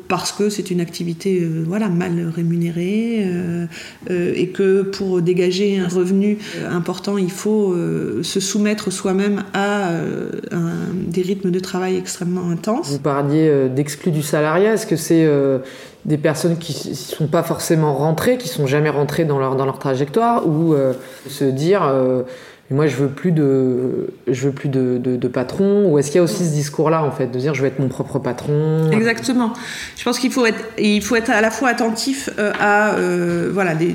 parce 0.08 0.32
que 0.32 0.48
c'est 0.48 0.70
une 0.70 0.80
activité 0.80 1.40
euh, 1.40 1.64
voilà, 1.66 1.88
mal 1.88 2.32
rémunérée 2.34 3.24
euh, 3.24 3.66
et 4.08 4.48
que 4.48 4.82
pour 4.82 5.20
dégager 5.20 5.78
un 5.78 5.88
revenu 5.88 6.38
important, 6.70 7.18
il 7.18 7.30
faut 7.30 7.74
se 8.22 8.40
soumettre 8.40 8.92
soi-même 8.92 9.44
à 9.54 9.90
des 10.92 11.22
rythmes 11.22 11.50
de 11.50 11.58
travail 11.58 11.96
extrêmement 11.96 12.50
intenses. 12.50 12.90
Vous 12.90 12.98
parliez 12.98 13.68
d'exclus 13.68 14.10
du 14.10 14.22
salariat, 14.22 14.74
est-ce 14.74 14.86
que 14.86 14.96
c'est 14.96 15.28
des 16.04 16.18
personnes 16.18 16.58
qui 16.58 16.90
ne 16.90 16.94
sont 16.94 17.26
pas 17.26 17.42
forcément 17.42 17.94
rentrées, 17.94 18.38
qui 18.38 18.48
sont 18.48 18.66
jamais 18.66 18.90
rentrées 18.90 19.24
dans 19.24 19.38
leur, 19.38 19.56
dans 19.56 19.64
leur 19.64 19.78
trajectoire, 19.78 20.46
ou 20.46 20.74
se 21.28 21.44
dire 21.44 21.82
moi 22.70 22.88
je 22.88 22.96
veux 22.96 23.08
plus 23.08 23.30
de 23.30 24.08
je 24.26 24.48
veux 24.48 24.52
plus 24.52 24.68
de, 24.68 25.28
patron 25.28 25.90
ou 25.90 25.98
est-ce 25.98 26.08
qu'il 26.08 26.16
y 26.16 26.20
a 26.20 26.22
aussi 26.22 26.44
ce 26.44 26.52
discours 26.52 26.88
là 26.88 27.02
en 27.02 27.10
fait 27.10 27.26
de 27.26 27.38
dire 27.38 27.52
je 27.54 27.62
vais 27.62 27.68
être 27.68 27.78
mon 27.78 27.88
propre 27.88 28.18
patron? 28.18 28.90
Exactement. 28.92 29.52
Je 29.96 30.04
pense 30.04 30.18
qu'il 30.18 30.30
faut 30.30 30.46
être 30.46 30.64
il 30.78 31.02
faut 31.02 31.16
être 31.16 31.30
à 31.30 31.40
la 31.40 31.50
fois 31.50 31.68
attentif 31.68 32.30
euh, 32.38 32.52
à 32.58 32.94
euh, 32.94 33.50
voilà 33.52 33.74
des, 33.74 33.92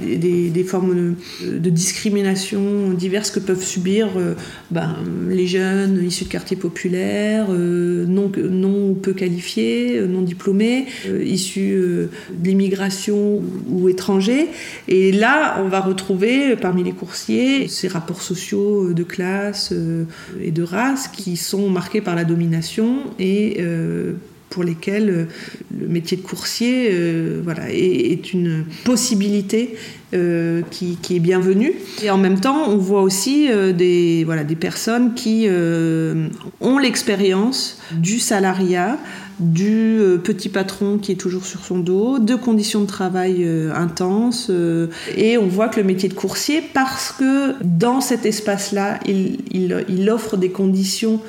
des, 0.50 0.64
formes 0.64 1.16
de, 1.42 1.70
discrimination 1.70 2.92
diverses 2.92 3.32
que 3.32 3.40
peuvent 3.40 3.64
subir 3.64 4.10
euh, 4.18 4.36
ben, 4.72 4.98
les 5.30 5.48
jeunes 5.48 6.04
issus 6.06 6.26
de 6.26 6.30
quartiers 6.30 6.58
populaires 6.58 7.48
non 7.50 8.32
non 8.38 8.94
peu 8.94 9.14
qualifiés 9.14 10.02
non 10.02 10.22
diplômés 10.22 10.86
issus 11.24 11.76
de 11.76 12.10
l'immigration 12.44 13.42
ou 13.70 13.90
étrangers. 13.90 14.48
Et 14.88 15.12
là 15.12 15.58
on 15.64 15.68
va 15.68 15.80
retrouver 15.80 16.56
parmi 16.56 16.84
les 16.84 16.92
coursiers 16.92 17.68
ces 17.68 17.88
rapports 17.88 18.22
sociaux 18.22 18.61
euh, 18.62 18.94
de 18.94 19.04
classe 19.04 19.70
euh, 19.72 20.06
et 20.42 20.52
de 20.52 20.64
race 20.64 21.08
qui 21.08 21.38
sont 21.38 21.70
marqués 21.70 22.02
par 22.02 22.16
la 22.16 22.24
domination 22.24 23.04
et 23.20 23.58
euh, 23.60 24.14
pour 24.50 24.64
lesquels 24.64 25.28
le 25.80 25.88
métier 25.88 26.18
de 26.18 26.22
coursier 26.22 26.92
voilà, 27.42 27.72
est, 27.72 28.34
une 28.34 28.66
possibilité 28.84 29.78
qui, 30.12 30.98
est 31.10 31.20
bienvenue. 31.20 31.72
Et 32.04 32.10
en 32.10 32.18
même 32.18 32.38
temps, 32.38 32.68
on 32.68 32.76
voit 32.76 33.02
aussi 33.02 33.48
des, 33.74 34.24
voilà, 34.26 34.44
des 34.44 34.58
personnes 34.58 35.14
qui 35.14 35.48
ont 35.48 36.78
l'expérience 36.80 37.80
du 37.94 38.20
salariat, 38.20 38.98
du 39.42 40.00
euh, 40.00 40.18
petit 40.18 40.50
patron 40.50 40.98
qui 40.98 41.12
est 41.12 41.16
toujours 41.16 41.46
sur 41.46 41.66
son 41.66 41.80
dos, 41.80 42.20
de 42.20 42.36
conditions 42.36 42.82
de 42.82 42.86
travail 42.86 43.44
euh, 43.44 43.74
intenses. 43.74 44.48
euh, 44.50 44.88
et 45.18 45.38
on 45.38 45.48
voit 45.48 45.68
que 45.68 45.80
le 45.80 45.86
métier 45.86 46.08
de 46.08 46.14
coursier, 46.14 46.64
parce 46.74 47.12
que 47.12 47.56
dans 47.64 48.02
cet 48.02 48.26
espace-là, 48.26 49.00
il, 49.06 50.10
offre 50.10 50.38
des 50.38 50.50
conditions 50.50 51.20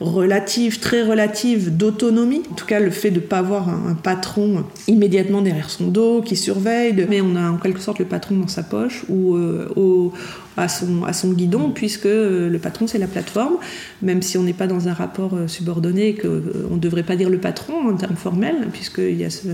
relatives, 0.00 0.80
très 0.80 1.02
relatives 1.02 1.76
d'autonomie. 1.76 2.42
En 2.50 2.54
tout 2.54 2.66
cas, 2.66 2.80
le 2.80 2.90
fait 2.90 3.10
de 3.10 3.16
ne 3.16 3.20
pas 3.20 3.38
avoir 3.38 3.68
un, 3.68 3.94
patron 3.94 4.64
immédiatement 4.88 5.40
derrière 5.40 5.70
son 5.70 5.86
dos 5.86 6.20
qui 6.20 6.36
surveille, 6.36 7.06
mais 7.08 7.20
on 7.20 7.36
a 7.36 7.50
en 7.50 7.56
quelque 7.56 7.80
sorte 7.80 8.00
le 8.00 8.04
patron 8.04 8.36
dans 8.36 8.48
sa 8.48 8.62
poche 8.64 9.04
ou 9.08 9.36
au- 9.76 10.12
à, 10.56 10.68
son, 10.68 11.04
à 11.04 11.12
son 11.12 11.32
guidon, 11.32 11.70
puisque 11.70 12.06
euh, 12.06 12.48
le 12.48 12.58
patron 12.58 12.86
c'est 12.86 12.98
la 12.98 13.06
plateforme, 13.06 13.56
même 14.02 14.22
si 14.22 14.38
on 14.38 14.42
n'est 14.42 14.52
pas 14.52 14.66
dans 14.66 14.88
un 14.88 14.92
rapport 14.92 15.34
euh, 15.34 15.48
subordonné, 15.48 16.08
et 16.08 16.14
qu'on 16.14 16.74
ne 16.74 16.78
devrait 16.78 17.02
pas 17.02 17.16
dire 17.16 17.30
le 17.30 17.38
patron 17.38 17.88
en 17.88 17.96
termes 17.96 18.16
formels, 18.16 18.68
puisqu'il 18.72 19.16
y 19.16 19.24
a 19.24 19.30
ce, 19.30 19.48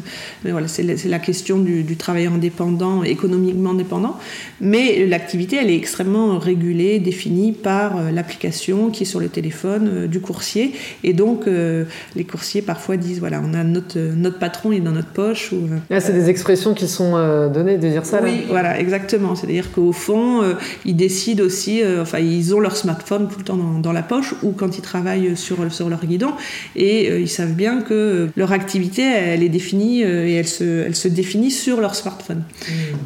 mais 0.45 0.51
voilà, 0.51 0.69
c'est 0.69 0.83
la, 0.83 1.19
question 1.19 1.59
du, 1.59 1.83
du 1.83 1.97
travailleur 1.97 2.33
indépendant, 2.33 3.03
économiquement 3.03 3.71
indépendant, 3.71 4.17
mais 4.61 5.07
l'activité 5.07 5.57
elle 5.57 5.71
est 5.71 5.77
extrêmement 5.77 6.39
régulée, 6.39 6.99
définie 6.99 7.53
par 7.53 7.97
euh, 7.97 8.11
l'application 8.11 8.91
qui 8.91 9.03
est 9.03 9.07
sur 9.07 9.21
le 9.21 9.29
téléphone 9.29 9.91
euh, 9.93 10.07
du 10.07 10.21
coursier, 10.21 10.73
et 11.05 11.13
donc 11.13 11.47
euh, 11.47 11.85
les 12.17 12.25
coursiers 12.25 12.63
parfois 12.63 12.97
disent 12.97 13.19
voilà, 13.19 13.43
on 13.45 13.55
a 13.55 13.65
notre, 13.65 13.99
notre 13.99 14.39
patron, 14.39 14.73
il 14.73 14.79
est 14.79 14.81
dans 14.81 14.93
notre 14.93 15.09
poche, 15.09 15.53
ou, 15.53 15.57
euh, 15.57 15.79
Là, 15.91 16.01
c'est 16.01 16.13
des 16.13 16.29
expressions 16.29 16.75
qui 16.75 16.89
sont 16.89 17.17
euh, 17.17 17.49
données 17.49 17.79
de 17.79 17.89
dire 17.89 18.05
ça. 18.05 18.21
là. 18.21 18.29
oui, 18.29 18.45
voilà, 18.49 18.79
exactement. 18.79 19.35
C'est-à-dire 19.35 19.73
qu'au 19.73 19.93
fond, 19.93 20.43
euh, 20.43 20.55
ils 20.91 20.97
décident 20.97 21.45
aussi, 21.45 21.83
euh, 21.83 22.03
enfin, 22.03 22.19
ils 22.19 22.53
ont 22.53 22.59
leur 22.59 22.77
smartphone 22.77 23.29
tout 23.29 23.39
le 23.39 23.45
temps 23.45 23.57
dans, 23.57 23.79
dans 23.79 23.93
la 23.93 24.03
poche 24.03 24.35
ou 24.43 24.51
quand 24.51 24.77
ils 24.77 24.83
travaillent 24.83 25.37
sur, 25.37 25.73
sur 25.73 25.89
leur 25.89 26.05
guidon 26.05 26.33
et 26.75 27.09
euh, 27.09 27.21
ils 27.21 27.29
savent 27.29 27.53
bien 27.53 27.81
que 27.81 27.95
euh, 27.95 28.27
leur 28.37 28.51
activité, 28.51 29.03
elle 29.03 29.45
est 29.45 29.49
définie 29.49 30.03
et 30.03 30.35
elle 30.35 30.49
se, 30.49 30.65
elle 30.87 30.97
se 30.97 31.07
définit 31.07 31.53
sur 31.53 31.81
leur 31.81 31.95
smartphone. 31.95 32.43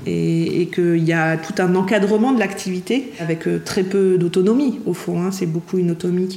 Et, 0.06 0.53
et 0.64 0.66
qu'il 0.66 1.04
y 1.04 1.12
a 1.12 1.36
tout 1.36 1.52
un 1.58 1.74
encadrement 1.74 2.32
de 2.32 2.38
l'activité 2.38 3.12
avec 3.20 3.46
euh, 3.46 3.60
très 3.62 3.82
peu 3.82 4.16
d'autonomie, 4.16 4.80
au 4.86 4.94
fond. 4.94 5.20
hein. 5.20 5.30
C'est 5.30 5.46
beaucoup 5.46 5.76
une 5.76 5.90
autonomie 5.90 6.28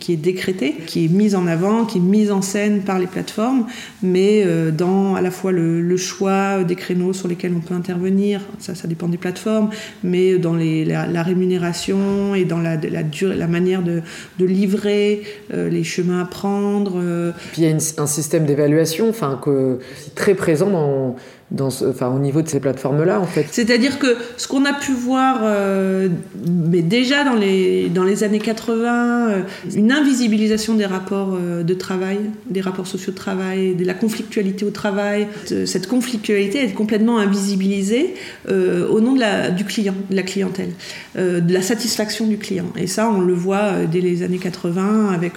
qui, 0.00 0.12
est 0.12 0.16
décrétée, 0.16 0.76
qui 0.86 1.04
est 1.04 1.08
mise 1.08 1.34
en 1.34 1.46
avant, 1.46 1.84
qui 1.84 1.98
est 1.98 2.00
mise 2.00 2.32
en 2.32 2.40
scène 2.40 2.80
par 2.80 2.98
les 2.98 3.06
plateformes, 3.06 3.66
mais 4.02 4.44
euh, 4.46 4.70
dans 4.70 5.14
à 5.14 5.20
la 5.20 5.30
fois 5.30 5.52
le, 5.52 5.96
choix 5.96 6.64
des 6.64 6.74
créneaux 6.74 7.12
sur 7.12 7.28
lesquels 7.28 7.52
on 7.56 7.60
peut 7.60 7.74
intervenir, 7.74 8.40
ça, 8.58 8.74
ça 8.74 8.86
dépend 8.88 9.08
des 9.08 9.16
plateformes, 9.16 9.70
mais 10.02 10.38
dans 10.38 10.54
la, 10.54 11.22
rémunération 11.22 12.34
et 12.34 12.44
dans 12.44 12.58
la, 12.58 12.76
manière 13.46 13.82
de, 13.82 14.02
livrer, 14.38 15.22
euh, 15.52 15.68
les 15.68 15.84
chemins 15.84 16.22
à 16.22 16.24
prendre. 16.24 17.02
Puis 17.52 17.62
il 17.62 17.68
y 17.68 17.72
a 17.72 18.02
un 18.02 18.06
système 18.06 18.46
d'évaluation 18.46 19.08
enfin, 19.08 19.38
que, 19.42 19.80
très 20.14 20.34
présent 20.34 20.70
dans, 20.70 21.16
au 21.52 22.18
niveau 22.18 22.42
de 22.42 22.48
ces 22.48 22.60
plateformes-là, 22.60 23.20
en 23.20 23.26
fait. 23.26 23.46
C'est-à-dire 23.50 23.98
que 23.98 24.16
ce 24.36 24.48
qu'on 24.48 24.64
a 24.64 24.72
pu 24.72 24.92
voir, 24.92 25.40
euh, 25.42 26.08
mais 26.44 26.82
déjà 26.82 27.24
dans 27.24 27.34
les, 27.34 27.88
dans 27.88 28.02
les 28.02 28.24
années 28.24 28.40
80, 28.40 29.28
euh, 29.28 29.42
une 29.74 29.92
invisibilisation 29.92 30.74
des 30.74 30.86
rapports 30.86 31.36
euh, 31.40 31.62
de 31.62 31.74
travail, 31.74 32.18
des 32.50 32.60
rapports 32.60 32.86
sociaux 32.86 33.12
de 33.12 33.16
travail, 33.16 33.74
de 33.76 33.84
la 33.84 33.94
conflictualité 33.94 34.64
au 34.64 34.70
travail. 34.70 35.28
Cette 35.66 35.86
conflictualité 35.86 36.64
est 36.64 36.72
complètement 36.72 37.18
invisibilisée 37.18 38.14
au 38.48 39.00
nom 39.00 39.14
de 39.14 39.20
la, 39.20 39.50
du 39.50 39.64
client, 39.64 39.94
de 40.10 40.16
la 40.16 40.22
clientèle, 40.22 40.70
de 41.16 41.52
la 41.52 41.62
satisfaction 41.62 42.26
du 42.26 42.38
client. 42.38 42.66
Et 42.76 42.86
ça, 42.86 43.08
on 43.10 43.20
le 43.20 43.32
voit 43.32 43.84
dès 43.90 44.00
les 44.00 44.22
années 44.22 44.38
80 44.38 45.10
avec 45.12 45.34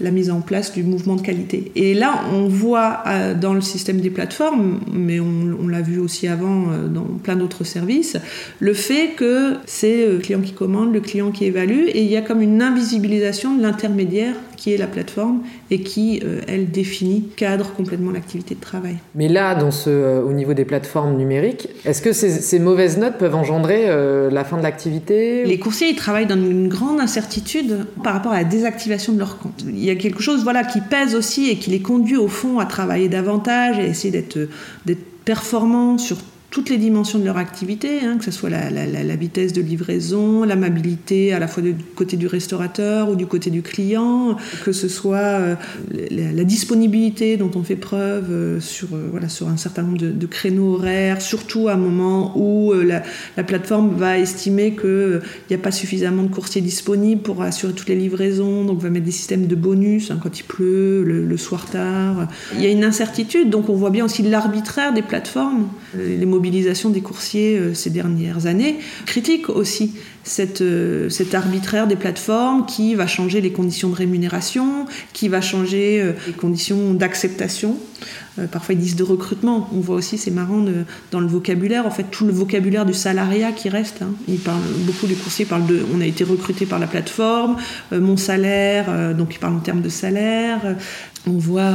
la 0.00 0.10
mise 0.10 0.30
en 0.30 0.40
place 0.40 0.72
du 0.72 0.82
mouvement 0.82 1.16
de 1.16 1.22
qualité. 1.22 1.72
Et 1.76 1.94
là, 1.94 2.22
on 2.32 2.48
voit 2.48 3.02
dans 3.40 3.54
le 3.54 3.60
système 3.60 4.00
des 4.00 4.10
plateformes, 4.10 4.80
mais 4.92 5.20
on, 5.20 5.39
on 5.60 5.68
l'a 5.68 5.80
vu 5.80 5.98
aussi 5.98 6.28
avant 6.28 6.70
euh, 6.70 6.88
dans 6.88 7.04
plein 7.04 7.36
d'autres 7.36 7.64
services, 7.64 8.16
le 8.58 8.74
fait 8.74 9.10
que 9.16 9.54
c'est 9.66 10.06
le 10.06 10.18
client 10.18 10.40
qui 10.40 10.52
commande, 10.52 10.92
le 10.92 11.00
client 11.00 11.30
qui 11.30 11.44
évalue, 11.44 11.86
et 11.88 12.02
il 12.02 12.10
y 12.10 12.16
a 12.16 12.22
comme 12.22 12.42
une 12.42 12.62
invisibilisation 12.62 13.56
de 13.56 13.62
l'intermédiaire 13.62 14.34
qui 14.60 14.74
est 14.74 14.76
la 14.76 14.86
plateforme 14.86 15.40
et 15.70 15.80
qui, 15.80 16.20
euh, 16.22 16.42
elle, 16.46 16.70
définit, 16.70 17.24
cadre 17.34 17.72
complètement 17.72 18.10
l'activité 18.10 18.54
de 18.54 18.60
travail. 18.60 18.96
Mais 19.14 19.26
là, 19.26 19.54
dans 19.54 19.70
ce, 19.70 19.88
euh, 19.88 20.22
au 20.22 20.34
niveau 20.34 20.52
des 20.52 20.66
plateformes 20.66 21.16
numériques, 21.16 21.68
est-ce 21.86 22.02
que 22.02 22.12
ces, 22.12 22.28
ces 22.28 22.58
mauvaises 22.58 22.98
notes 22.98 23.16
peuvent 23.16 23.34
engendrer 23.34 23.84
euh, 23.86 24.30
la 24.30 24.44
fin 24.44 24.58
de 24.58 24.62
l'activité 24.62 25.44
Les 25.46 25.58
coursiers, 25.58 25.88
ils 25.88 25.96
travaillent 25.96 26.26
dans 26.26 26.36
une 26.36 26.68
grande 26.68 27.00
incertitude 27.00 27.86
par 28.04 28.12
rapport 28.12 28.32
à 28.32 28.36
la 28.36 28.44
désactivation 28.44 29.14
de 29.14 29.18
leur 29.18 29.38
compte. 29.38 29.64
Il 29.66 29.82
y 29.82 29.88
a 29.88 29.94
quelque 29.94 30.22
chose 30.22 30.42
voilà, 30.42 30.62
qui 30.62 30.82
pèse 30.82 31.14
aussi 31.14 31.48
et 31.48 31.56
qui 31.56 31.70
les 31.70 31.80
conduit 31.80 32.18
au 32.18 32.28
fond 32.28 32.58
à 32.58 32.66
travailler 32.66 33.08
davantage 33.08 33.78
et 33.78 33.82
à 33.82 33.86
essayer 33.86 34.10
d'être 34.10 34.46
d'être 35.30 35.40
performants 35.40 35.96
sur 35.96 36.16
toutes 36.50 36.68
les 36.68 36.78
dimensions 36.78 37.20
de 37.20 37.24
leur 37.24 37.36
activité, 37.36 38.00
hein, 38.04 38.18
que 38.18 38.24
ce 38.24 38.32
soit 38.32 38.50
la, 38.50 39.16
vitesse 39.16 39.52
de 39.52 39.62
livraison, 39.62 40.42
l'amabilité 40.44 41.32
à 41.32 41.38
la 41.38 41.46
fois 41.46 41.62
du 41.62 41.74
côté 41.94 42.16
du 42.16 42.26
restaurateur 42.26 43.08
ou 43.08 43.14
du 43.14 43.26
côté 43.26 43.50
du 43.50 43.62
client, 43.62 44.36
que 44.64 44.72
ce 44.72 44.88
soit 44.88 45.18
euh, 45.18 45.54
la, 46.10 46.44
disponibilité 46.44 47.36
dont 47.36 47.50
on 47.54 47.62
fait 47.62 47.76
preuve 47.76 48.30
euh, 48.30 48.60
sur, 48.60 48.88
euh, 48.94 49.08
voilà, 49.10 49.28
sur 49.28 49.48
un 49.48 49.56
certain 49.56 49.82
nombre 49.82 49.98
de, 49.98 50.26
créneaux 50.26 50.74
horaires, 50.74 51.22
surtout 51.22 51.68
à 51.68 51.74
un 51.74 51.76
moment 51.76 52.36
où 52.36 52.72
la, 52.72 53.02
la 53.36 53.44
plateforme 53.44 53.94
va 53.96 54.18
estimer 54.18 54.74
qu'il 54.74 55.20
n'y 55.50 55.56
a 55.56 55.58
pas 55.58 55.72
suffisamment 55.72 56.22
de 56.22 56.28
coursiers 56.28 56.60
disponibles 56.60 57.22
pour 57.22 57.42
assurer 57.42 57.72
toutes 57.72 57.88
les 57.88 57.96
livraisons, 57.96 58.64
donc 58.64 58.80
va 58.80 58.90
mettre 58.90 59.06
des 59.06 59.12
systèmes 59.12 59.46
de 59.46 59.54
bonus 59.54 60.10
hein, 60.10 60.18
quand 60.22 60.38
il 60.38 60.44
pleut, 60.44 61.02
le, 61.04 61.36
soir 61.36 61.66
tard. 61.66 62.28
Il 62.54 62.62
y 62.62 62.66
a 62.66 62.70
une 62.70 62.84
incertitude, 62.84 63.50
donc 63.50 63.68
on 63.68 63.74
voit 63.74 63.90
bien 63.90 64.04
aussi 64.04 64.22
l'arbitraire 64.22 64.92
des 64.92 65.02
plateformes, 65.02 65.66
mobilisations 66.40 66.88
des 66.88 67.02
coursiers 67.02 67.58
euh, 67.58 67.74
ces 67.74 67.90
dernières 67.90 68.46
années, 68.46 68.78
critique 69.04 69.50
aussi 69.50 69.92
cette, 70.24 70.62
euh, 70.62 71.10
cet 71.10 71.34
arbitraire 71.34 71.86
des 71.86 71.96
plateformes 71.96 72.64
qui 72.64 72.94
va 72.94 73.06
changer 73.06 73.42
les 73.42 73.52
conditions 73.52 73.90
de 73.90 73.94
rémunération, 73.94 74.86
qui 75.12 75.28
va 75.28 75.42
changer 75.42 76.00
euh, 76.00 76.12
les 76.26 76.32
conditions 76.32 76.94
d'acceptation. 76.94 77.76
Parfois 78.52 78.74
ils 78.74 78.80
disent 78.80 78.96
de 78.96 79.02
recrutement. 79.02 79.68
On 79.74 79.80
voit 79.80 79.96
aussi, 79.96 80.16
c'est 80.16 80.30
marrant, 80.30 80.64
dans 81.10 81.20
le 81.20 81.26
vocabulaire, 81.26 81.84
en 81.84 81.90
fait, 81.90 82.06
tout 82.10 82.24
le 82.24 82.32
vocabulaire 82.32 82.86
du 82.86 82.94
salariat 82.94 83.52
qui 83.52 83.68
reste. 83.68 84.00
hein. 84.00 84.12
Ils 84.28 84.38
parlent, 84.38 84.62
beaucoup 84.86 85.06
de 85.06 85.14
coursiers 85.14 85.44
parlent 85.44 85.66
de 85.66 85.80
on 85.94 86.00
a 86.00 86.06
été 86.06 86.24
recruté 86.24 86.64
par 86.64 86.78
la 86.78 86.86
plateforme, 86.86 87.56
mon 87.92 88.16
salaire, 88.16 89.14
donc 89.14 89.34
ils 89.34 89.38
parlent 89.38 89.56
en 89.56 89.60
termes 89.60 89.82
de 89.82 89.90
salaire. 89.90 90.60
On 91.26 91.32
voit, 91.32 91.70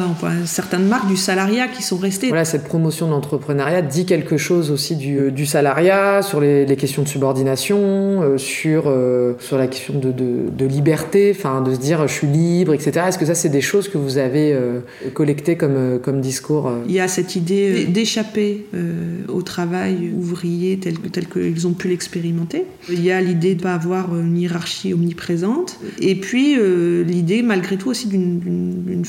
certaines 0.46 0.88
marques 0.88 1.08
du 1.08 1.16
salariat 1.16 1.68
qui 1.68 1.84
sont 1.84 1.98
restées. 1.98 2.30
Voilà, 2.30 2.46
cette 2.46 2.64
promotion 2.64 3.06
de 3.06 3.12
l'entrepreneuriat 3.12 3.84
dit 3.84 4.06
quelque 4.08 4.38
chose 4.38 4.72
aussi 4.72 4.96
du, 4.96 5.20
euh, 5.20 5.32
du 5.32 5.46
salariat, 5.46 6.22
sur 6.24 6.42
les, 6.42 6.66
les 6.66 6.76
questions 6.76 7.04
de 7.04 7.08
subordination, 7.08 7.78
euh, 8.24 8.38
sur, 8.40 8.86
euh, 8.88 9.34
sur 9.40 9.58
la 9.60 9.68
question 9.68 10.00
de, 10.00 10.12
de, 10.12 10.50
de 10.50 10.66
liberté, 10.66 11.32
enfin 11.38 11.62
de 11.62 11.76
se 11.76 11.80
dire 11.80 12.08
je 12.08 12.14
suis 12.14 12.28
libre, 12.28 12.74
etc. 12.74 13.02
Est-ce 13.08 13.20
que 13.20 13.26
ça, 13.26 13.36
c'est 13.36 13.50
des 13.50 13.62
choses 13.62 13.88
que 13.88 14.00
vous 14.00 14.18
avez 14.18 14.52
euh, 14.52 14.80
collectées 15.14 15.58
comme, 15.58 16.00
comme 16.02 16.22
discours 16.22 16.72
Il 16.88 16.94
y 16.94 17.00
a 17.00 17.08
cette 17.08 17.36
idée 17.36 17.86
d'échapper 17.86 18.66
au 19.28 19.42
travail 19.44 20.12
ouvrier 20.18 20.80
tel, 20.80 20.96
tel 21.12 21.28
qu'ils 21.28 21.68
ont 21.68 21.74
pu 21.74 21.88
l'expérimenter. 21.88 22.66
Il 22.90 23.04
y 23.04 23.12
a 23.12 23.22
l'idée 23.22 23.54
de 23.54 23.60
ne 23.60 23.64
pas 23.64 23.74
avoir 23.76 24.16
une 24.18 24.38
hiérarchie 24.38 24.94
omniprésente. 24.94 25.78
Et 26.02 26.16
puis 26.16 26.56
l'idée, 27.06 27.44
malgré 27.44 27.78
tout, 27.78 27.90
aussi 27.90 28.08
d'une- 28.08 28.40
d'une 28.40 29.06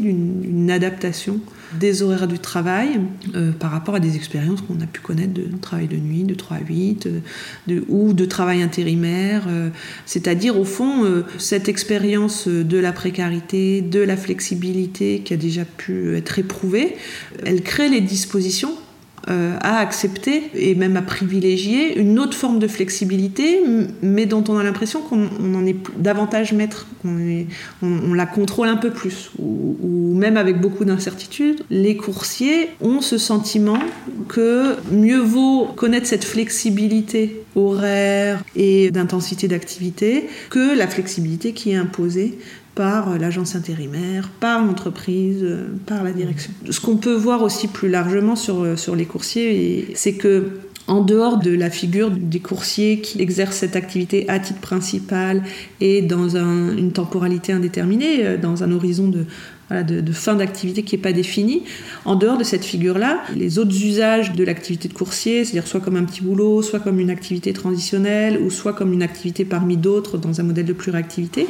d'une 0.00 0.70
adaptation 0.70 1.40
des 1.78 2.02
horaires 2.02 2.26
du 2.26 2.38
travail 2.38 3.00
euh, 3.34 3.52
par 3.52 3.70
rapport 3.70 3.94
à 3.94 4.00
des 4.00 4.16
expériences 4.16 4.60
qu'on 4.62 4.80
a 4.80 4.86
pu 4.86 5.00
connaître 5.00 5.32
de 5.32 5.44
travail 5.60 5.86
de 5.86 5.96
nuit, 5.96 6.24
de 6.24 6.34
3 6.34 6.58
à 6.58 6.60
8, 6.60 7.06
euh, 7.06 7.20
de, 7.66 7.84
ou 7.88 8.12
de 8.12 8.24
travail 8.24 8.62
intérimaire. 8.62 9.44
euh, 9.48 9.70
C'est-à-dire, 10.06 10.58
au 10.58 10.64
fond, 10.64 11.04
cette 11.38 11.68
expérience 11.68 12.48
de 12.48 12.78
la 12.78 12.92
précarité, 12.92 13.80
de 13.80 14.00
la 14.00 14.16
flexibilité 14.16 15.20
qui 15.24 15.34
a 15.34 15.36
déjà 15.36 15.64
pu 15.64 16.16
être 16.16 16.38
éprouvée, 16.38 16.96
elle 17.44 17.62
crée 17.62 17.88
les 17.88 18.00
dispositions 18.00 18.74
euh, 19.30 19.56
à 19.60 19.78
accepter 19.78 20.50
et 20.54 20.74
même 20.74 20.96
à 20.96 21.02
privilégier 21.02 21.98
une 21.98 22.18
autre 22.18 22.36
forme 22.36 22.58
de 22.58 22.66
flexibilité, 22.66 23.60
mais 24.02 24.26
dont 24.26 24.42
on 24.48 24.58
a 24.58 24.62
l'impression 24.64 25.02
qu'on 25.02 25.28
on 25.40 25.54
en 25.54 25.64
est 25.66 25.76
davantage 25.96 26.52
maître, 26.52 26.86
qu'on 27.00 27.46
on, 27.82 28.14
la 28.14 28.26
contrôle 28.26 28.68
un 28.68 28.76
peu 28.76 28.90
plus, 28.90 29.30
ou, 29.38 29.76
ou 29.80 30.14
même 30.16 30.36
avec 30.36 30.60
beaucoup 30.60 30.84
d'incertitudes. 30.84 31.62
Les 31.70 31.96
coursiers 31.96 32.70
ont 32.80 33.00
ce 33.00 33.18
sentiment 33.18 33.78
que 34.28 34.74
mieux 34.90 35.20
vaut 35.20 35.68
connaître 35.76 36.06
cette 36.06 36.24
flexibilité 36.24 37.42
horaire 37.54 38.42
et 38.56 38.90
d'intensité 38.90 39.48
d'activité 39.48 40.26
que 40.50 40.76
la 40.76 40.86
flexibilité 40.86 41.52
qui 41.52 41.70
est 41.70 41.76
imposée 41.76 42.38
par 42.74 43.18
l'agence 43.18 43.56
intérimaire, 43.56 44.28
par 44.40 44.64
l'entreprise, 44.64 45.40
euh, 45.42 45.66
par 45.86 46.02
la 46.04 46.12
direction. 46.12 46.52
Ce 46.70 46.80
qu'on 46.80 46.96
peut 46.96 47.14
voir 47.14 47.42
aussi 47.42 47.66
plus 47.68 47.88
largement 47.88 48.36
sur, 48.36 48.62
euh, 48.62 48.76
sur 48.76 48.94
les 48.96 49.06
coursiers, 49.06 49.88
c'est 49.94 50.14
que 50.14 50.44
en 50.86 51.02
dehors 51.02 51.38
de 51.38 51.50
la 51.52 51.70
figure 51.70 52.10
des 52.10 52.40
coursiers 52.40 53.00
qui 53.00 53.20
exercent 53.22 53.56
cette 53.58 53.76
activité 53.76 54.28
à 54.28 54.40
titre 54.40 54.60
principal 54.60 55.42
et 55.80 56.02
dans 56.02 56.36
un- 56.36 56.76
une 56.76 56.90
temporalité 56.92 57.52
indéterminée, 57.52 58.24
euh, 58.26 58.36
dans 58.36 58.64
un 58.64 58.72
horizon 58.72 59.08
de 59.08 59.24
de, 59.70 60.12
fin 60.12 60.34
d'activité 60.34 60.82
qui 60.82 60.96
n'est 60.96 61.02
pas 61.02 61.12
définie. 61.12 61.62
En 62.04 62.16
dehors 62.16 62.36
de 62.36 62.44
cette 62.44 62.64
figure-là, 62.64 63.20
les 63.36 63.58
autres 63.58 63.74
usages 63.84 64.32
de 64.32 64.44
l'activité 64.44 64.88
de 64.88 64.92
coursier, 64.94 65.44
c'est-à-dire 65.44 65.68
soit 65.68 65.80
comme 65.80 65.96
un 65.96 66.04
petit 66.04 66.22
boulot, 66.22 66.62
soit 66.62 66.80
comme 66.80 66.98
une 66.98 67.10
activité 67.10 67.52
transitionnelle, 67.52 68.38
ou 68.38 68.50
soit 68.50 68.72
comme 68.72 68.92
une 68.92 69.02
activité 69.02 69.44
parmi 69.44 69.76
d'autres 69.76 70.18
dans 70.18 70.40
un 70.40 70.42
modèle 70.42 70.66
de 70.66 70.72
pluriactivité, 70.72 71.46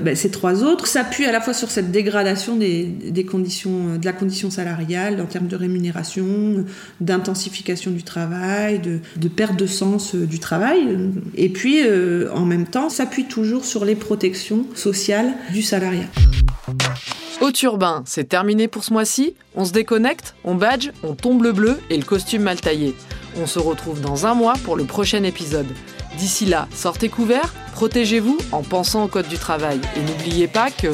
ben, 0.00 0.16
ces 0.16 0.30
trois 0.30 0.64
autres 0.64 0.86
s'appuient 0.86 1.24
à 1.24 1.32
la 1.32 1.40
fois 1.40 1.54
sur 1.54 1.70
cette 1.70 1.92
dégradation 1.92 2.56
des, 2.56 3.26
conditions, 3.28 3.96
de 3.96 4.04
la 4.04 4.12
condition 4.12 4.50
salariale 4.50 5.20
en 5.20 5.26
termes 5.26 5.46
de 5.46 5.56
rémunération, 5.56 6.64
d'intensification 7.00 7.90
du 7.90 8.02
travail, 8.02 8.80
de, 8.80 9.28
perte 9.28 9.58
de 9.58 9.66
sens 9.66 10.14
euh, 10.14 10.26
du 10.26 10.38
travail, 10.38 10.98
et 11.36 11.48
puis 11.48 11.82
euh, 11.84 12.30
en 12.32 12.44
même 12.44 12.66
temps 12.66 12.90
s'appuie 12.90 13.24
toujours 13.24 13.64
sur 13.64 13.84
les 13.84 13.94
protections 13.94 14.66
sociales 14.74 15.32
du 15.52 15.62
salariat. 15.62 16.08
Haute 17.42 17.60
urbain, 17.64 18.04
c'est 18.06 18.28
terminé 18.28 18.68
pour 18.68 18.84
ce 18.84 18.92
mois-ci. 18.92 19.34
On 19.56 19.64
se 19.64 19.72
déconnecte, 19.72 20.36
on 20.44 20.54
badge, 20.54 20.90
on 21.02 21.16
tombe 21.16 21.42
le 21.42 21.50
bleu 21.50 21.80
et 21.90 21.96
le 21.96 22.04
costume 22.04 22.42
mal 22.42 22.60
taillé. 22.60 22.94
On 23.36 23.48
se 23.48 23.58
retrouve 23.58 24.00
dans 24.00 24.26
un 24.26 24.34
mois 24.34 24.54
pour 24.62 24.76
le 24.76 24.84
prochain 24.84 25.24
épisode. 25.24 25.66
D'ici 26.16 26.46
là, 26.46 26.68
sortez 26.72 27.08
couverts, 27.08 27.52
protégez-vous 27.72 28.38
en 28.52 28.62
pensant 28.62 29.02
au 29.02 29.08
code 29.08 29.26
du 29.26 29.38
travail. 29.38 29.80
Et 29.96 30.02
n'oubliez 30.02 30.46
pas 30.46 30.70
que... 30.70 30.86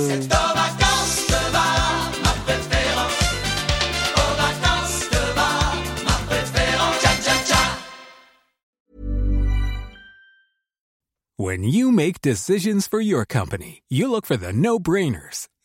When 11.36 11.62
you 11.62 11.92
make 11.92 12.22
decisions 12.22 12.88
for 12.88 13.00
your 13.00 13.26
company, 13.26 13.82
you 13.90 14.10
look 14.10 14.24
for 14.24 14.36
the 14.36 14.52
no-brainers. 14.52 15.46